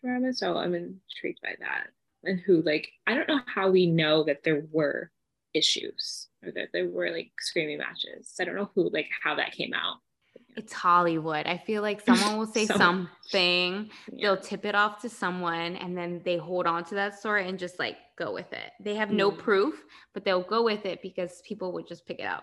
[0.02, 0.32] drama.
[0.32, 1.88] So I'm intrigued by that.
[2.24, 5.10] And who, like, I don't know how we know that there were
[5.54, 8.34] issues or that there were like screaming matches.
[8.40, 9.96] I don't know who, like, how that came out.
[10.58, 11.46] It's Hollywood.
[11.46, 14.18] I feel like someone will say something, yeah.
[14.20, 17.58] they'll tip it off to someone, and then they hold on to that story and
[17.58, 18.72] just like go with it.
[18.80, 19.38] They have no mm.
[19.38, 22.42] proof, but they'll go with it because people would just pick it up.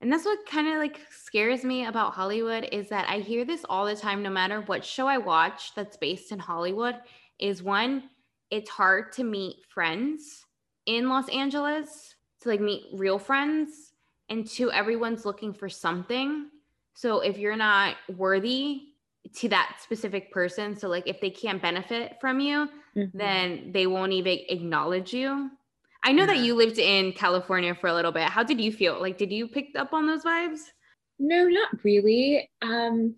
[0.00, 3.64] And that's what kind of like scares me about Hollywood is that I hear this
[3.68, 6.96] all the time, no matter what show I watch that's based in Hollywood,
[7.38, 8.04] is one,
[8.50, 10.44] it's hard to meet friends
[10.86, 13.92] in Los Angeles, to like meet real friends.
[14.28, 16.48] And two, everyone's looking for something
[16.94, 18.82] so if you're not worthy
[19.36, 23.16] to that specific person, so like if they can't benefit from you, mm-hmm.
[23.16, 25.50] then they won't even acknowledge you.
[26.02, 26.34] I know yeah.
[26.34, 28.28] that you lived in California for a little bit.
[28.28, 29.00] How did you feel?
[29.00, 30.60] Like, did you pick up on those vibes?
[31.18, 32.48] No, not really.
[32.62, 33.16] Um,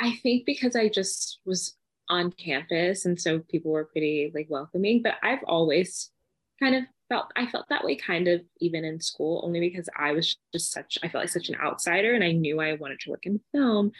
[0.00, 1.76] I think because I just was
[2.08, 6.10] on campus and so people were pretty like welcoming, but I've always
[6.60, 10.12] kind of felt I felt that way kind of even in school, only because I
[10.12, 13.10] was just such I felt like such an outsider and I knew I wanted to
[13.10, 13.92] work in film.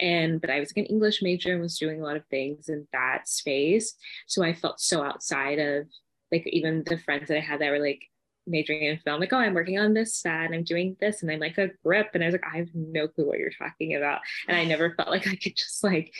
[0.00, 2.68] And but I was like an English major and was doing a lot of things
[2.68, 3.94] in that space.
[4.26, 5.86] So I felt so outside of
[6.30, 8.02] like even the friends that I had that were like
[8.46, 11.22] majoring in film, like, oh, I'm working on this set and I'm doing this.
[11.22, 12.10] And I'm like a grip.
[12.14, 14.20] And I was like, I have no clue what you're talking about.
[14.48, 16.12] And I never felt like I could just like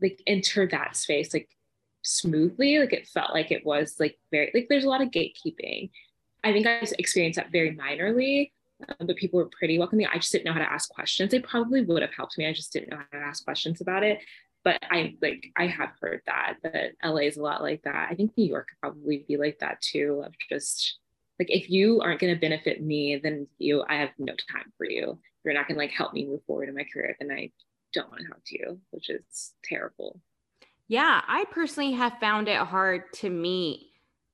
[0.00, 1.32] like enter that space.
[1.32, 1.48] Like
[2.02, 2.78] smoothly.
[2.78, 5.90] Like it felt like it was like very like there's a lot of gatekeeping.
[6.44, 8.50] I think I experienced that very minorly,
[8.88, 10.06] um, but people were pretty welcoming.
[10.06, 11.30] I just didn't know how to ask questions.
[11.30, 12.46] They probably would have helped me.
[12.46, 14.18] I just didn't know how to ask questions about it.
[14.64, 18.08] But I like I have heard that that LA is a lot like that.
[18.10, 20.22] I think New York could probably be like that too.
[20.24, 20.98] Of just
[21.38, 24.88] like if you aren't going to benefit me, then you I have no time for
[24.88, 25.18] you.
[25.44, 27.16] You're not going to like help me move forward in my career.
[27.18, 27.50] Then I
[27.92, 30.20] don't want to talk to you, which is terrible.
[30.88, 33.88] Yeah, I personally have found it hard to meet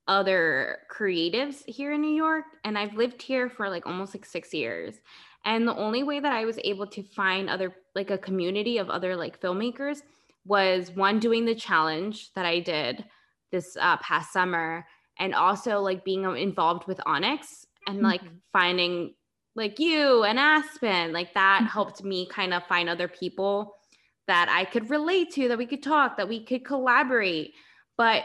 [0.06, 4.54] other creatives here in New York and I've lived here for like almost like 6
[4.54, 4.94] years.
[5.44, 8.90] And the only way that I was able to find other like a community of
[8.90, 10.02] other like filmmakers
[10.44, 13.04] was one doing the challenge that I did
[13.52, 14.86] this uh, past summer
[15.18, 18.36] and also like being involved with Onyx and like mm-hmm.
[18.52, 19.14] finding
[19.54, 21.72] like you and Aspen like that mm-hmm.
[21.72, 23.74] helped me kind of find other people
[24.28, 27.54] that I could relate to, that we could talk, that we could collaborate.
[27.96, 28.24] But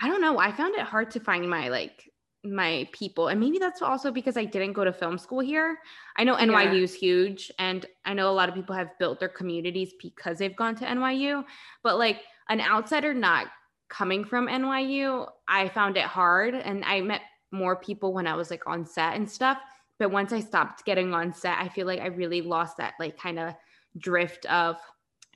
[0.00, 2.10] I don't know, I found it hard to find my like
[2.44, 3.28] my people.
[3.28, 5.78] And maybe that's also because I didn't go to film school here.
[6.16, 6.84] I know NYU yeah.
[6.84, 10.54] is huge and I know a lot of people have built their communities because they've
[10.54, 11.44] gone to NYU,
[11.82, 13.48] but like an outsider not
[13.88, 18.50] coming from NYU, I found it hard and I met more people when I was
[18.50, 19.58] like on set and stuff.
[19.98, 23.18] But once I stopped getting on set, I feel like I really lost that like
[23.18, 23.54] kind of
[23.98, 24.76] drift of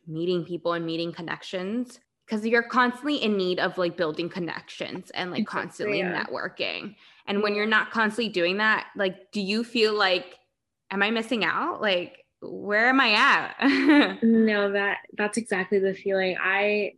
[0.07, 5.31] meeting people and meeting connections because you're constantly in need of like building connections and
[5.31, 6.25] like constantly yeah.
[6.25, 6.95] networking.
[7.27, 10.39] And when you're not constantly doing that, like, do you feel like,
[10.91, 11.81] am I missing out?
[11.81, 14.23] Like, where am I at?
[14.23, 16.37] no, that that's exactly the feeling.
[16.41, 16.95] I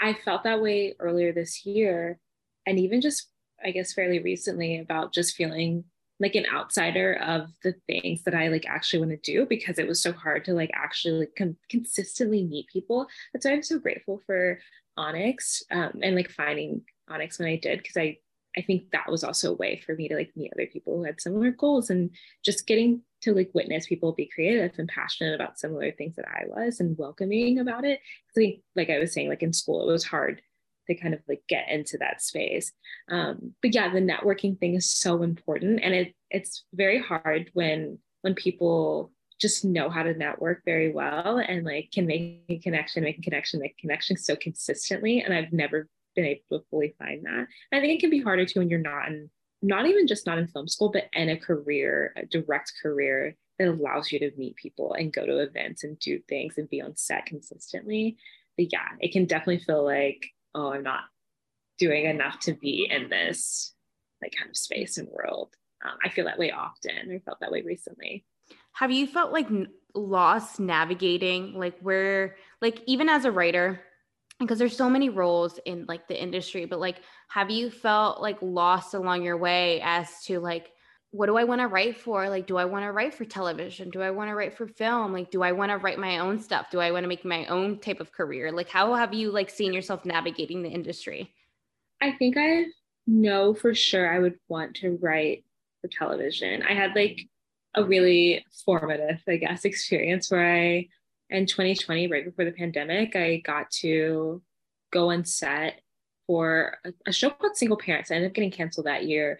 [0.00, 2.18] I felt that way earlier this year,
[2.66, 3.28] and even just
[3.64, 5.84] I guess fairly recently about just feeling
[6.24, 9.86] like an outsider of the things that I like actually want to do because it
[9.86, 13.06] was so hard to like actually like com- consistently meet people.
[13.32, 14.58] That's why I'm so grateful for
[14.96, 18.16] Onyx um, and like finding Onyx when I did because I
[18.56, 21.04] I think that was also a way for me to like meet other people who
[21.04, 22.10] had similar goals and
[22.42, 26.44] just getting to like witness people be creative and passionate about similar things that I
[26.46, 27.98] was and welcoming about it.
[27.98, 30.40] I think like I was saying like in school it was hard
[30.86, 32.72] to kind of like get into that space.
[33.08, 37.98] Um, but yeah, the networking thing is so important, and it it's very hard when
[38.22, 43.02] when people just know how to network very well and like can make a connection,
[43.02, 45.20] make a connection, make a connection so consistently.
[45.20, 47.46] And I've never been able to fully find that.
[47.70, 49.30] And I think it can be harder too when you're not in
[49.62, 53.68] not even just not in film school, but in a career, a direct career that
[53.68, 56.96] allows you to meet people and go to events and do things and be on
[56.96, 58.16] set consistently.
[58.58, 61.04] But yeah, it can definitely feel like oh, I'm not
[61.78, 63.74] doing enough to be in this
[64.22, 65.54] like kind of space and world.
[65.84, 67.10] Um, I feel that way often.
[67.12, 68.24] I felt that way recently.
[68.72, 69.48] Have you felt like
[69.94, 73.80] lost navigating, like where, like even as a writer,
[74.40, 76.96] because there's so many roles in like the industry, but like
[77.28, 80.72] have you felt like lost along your way as to like
[81.14, 82.28] what do I want to write for?
[82.28, 83.88] Like, do I want to write for television?
[83.88, 85.12] Do I want to write for film?
[85.12, 86.72] Like, do I want to write my own stuff?
[86.72, 88.50] Do I want to make my own type of career?
[88.50, 91.32] Like, how have you like seen yourself navigating the industry?
[92.02, 92.64] I think I
[93.06, 95.44] know for sure I would want to write
[95.80, 96.64] for television.
[96.64, 97.20] I had like
[97.76, 100.88] a really formative, I guess, experience where I,
[101.30, 104.42] in 2020, right before the pandemic, I got to
[104.92, 105.80] go on set
[106.26, 108.10] for a, a show called Single Parents.
[108.10, 109.38] I ended up getting canceled that year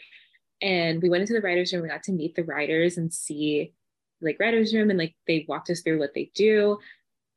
[0.64, 3.74] and we went into the writers room we got to meet the writers and see
[4.22, 6.78] like writers room and like they walked us through what they do.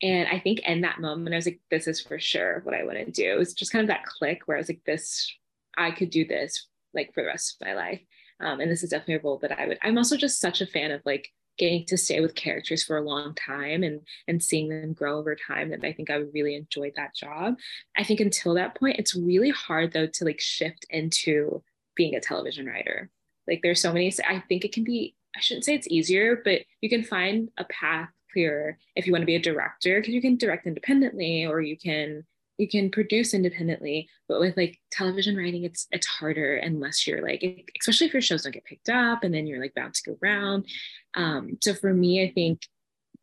[0.01, 2.83] And i think in that moment i was like this is for sure what i
[2.83, 3.31] want to do.
[3.31, 5.31] It was just kind of that click where i was like this
[5.77, 8.01] i could do this like for the rest of my life.
[8.39, 10.67] Um, and this is definitely a role that i would i'm also just such a
[10.67, 14.69] fan of like getting to stay with characters for a long time and and seeing
[14.69, 17.55] them grow over time that i think i would really enjoy that job.
[17.97, 21.63] I think until that point it's really hard though to like shift into
[21.97, 23.09] being a television writer.
[23.47, 26.61] Like there's so many, I think it can be, I shouldn't say it's easier, but
[26.81, 30.21] you can find a path clearer if you want to be a director because you
[30.21, 32.23] can direct independently or you can
[32.57, 37.71] you can produce independently but with like television writing it's it's harder unless you're like
[37.79, 40.65] especially if your shows don't get picked up and then you're like bound bouncing around.
[41.13, 42.61] Um, so for me i think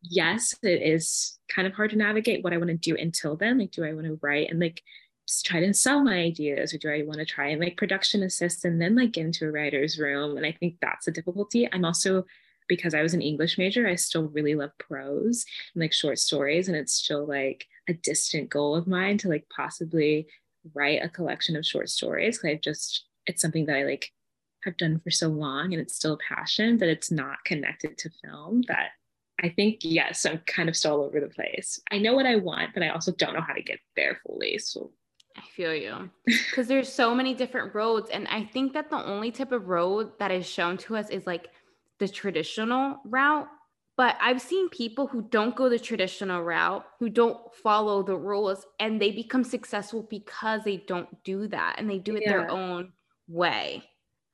[0.01, 3.59] yes it is kind of hard to navigate what i want to do until then
[3.59, 4.81] like do i want to write and like
[5.43, 8.65] try to sell my ideas or do I want to try and like production assist
[8.65, 10.37] and then like get into a writer's room?
[10.37, 11.67] And I think that's a difficulty.
[11.71, 12.25] I'm also
[12.67, 16.67] because I was an English major, I still really love prose and like short stories.
[16.67, 20.27] And it's still like a distant goal of mine to like possibly
[20.73, 22.39] write a collection of short stories.
[22.39, 24.11] Cause I just, it's something that I like
[24.63, 28.09] have done for so long and it's still a passion, but it's not connected to
[28.23, 28.89] film that
[29.41, 31.79] I think, yes, I'm kind of still all over the place.
[31.91, 34.57] I know what I want, but I also don't know how to get there fully.
[34.57, 34.91] So
[35.37, 36.09] I feel you.
[36.25, 38.09] Because there's so many different roads.
[38.09, 41.27] And I think that the only type of road that is shown to us is
[41.27, 41.49] like
[41.99, 43.47] the traditional route.
[43.97, 48.65] But I've seen people who don't go the traditional route, who don't follow the rules,
[48.79, 52.31] and they become successful because they don't do that and they do it yeah.
[52.31, 52.91] their own
[53.27, 53.83] way.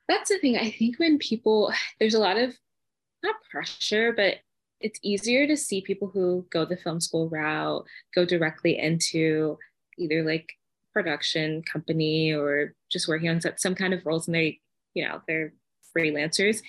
[0.07, 0.57] That's the thing.
[0.57, 2.55] I think when people, there's a lot of
[3.23, 4.37] not pressure, but
[4.79, 7.85] it's easier to see people who go the film school route,
[8.15, 9.59] go directly into
[9.99, 10.51] either like
[10.93, 14.59] production company or just working on some kind of roles and they
[14.93, 15.53] you know they're
[15.95, 16.61] freelancers.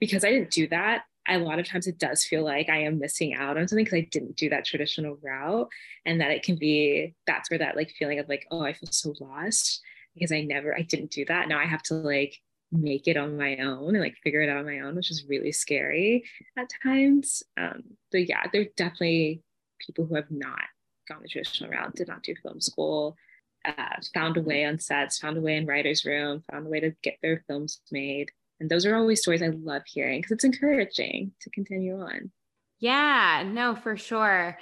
[0.00, 2.98] Because i didn't do that a lot of times it does feel like i am
[2.98, 5.68] missing out on something because i didn't do that traditional route
[6.04, 8.90] and that it can be that's where that like feeling of like oh i feel
[8.90, 9.80] so lost
[10.14, 11.48] because i never i didn't do that.
[11.48, 12.40] Now i have to like
[12.72, 15.26] make it on my own and like figure it out on my own which is
[15.28, 16.24] really scary
[16.56, 17.42] at times.
[17.56, 19.42] Um but yeah there're definitely
[19.78, 20.64] people who have not
[21.08, 23.16] gone the traditional route did not do film school
[23.64, 26.80] uh, found a way on sets, found a way in writer's room, found a way
[26.80, 28.30] to get their films made.
[28.60, 32.30] And those are always stories I love hearing because it's encouraging to continue on.
[32.78, 34.58] Yeah, no, for sure.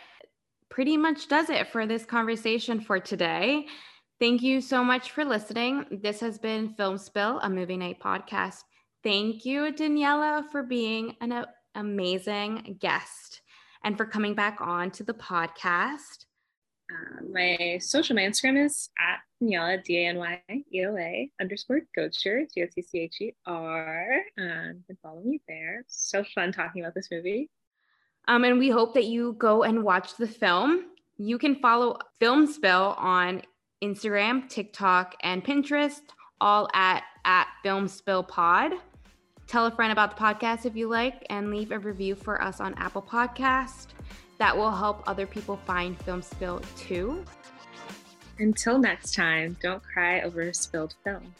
[0.69, 3.67] Pretty much does it for this conversation for today.
[4.21, 5.85] Thank you so much for listening.
[6.03, 8.63] This has been Film Spill, a movie night podcast.
[9.03, 11.45] Thank you, Danyela, for being an
[11.75, 13.43] amazing guest
[13.85, 16.27] and for coming back on to the podcast.
[16.93, 21.31] Uh, my social, my Instagram is at Danyela, D A N Y E L A
[21.41, 24.17] underscore Gottcher, G O T C H E R.
[24.39, 25.85] Um, and follow me there.
[25.89, 27.51] So fun talking about this movie.
[28.29, 30.87] Um, and we hope that you go and watch the film.
[31.17, 33.43] You can follow Film Spill on
[33.83, 36.01] Instagram, TikTok, and Pinterest,
[36.41, 38.73] all at at Film Spill Pod.
[39.47, 42.61] Tell a friend about the podcast if you like, and leave a review for us
[42.61, 43.89] on Apple Podcast
[44.43, 47.25] that will help other people find Film Spill too.
[48.41, 51.33] Until next time, don't cry over spilled film.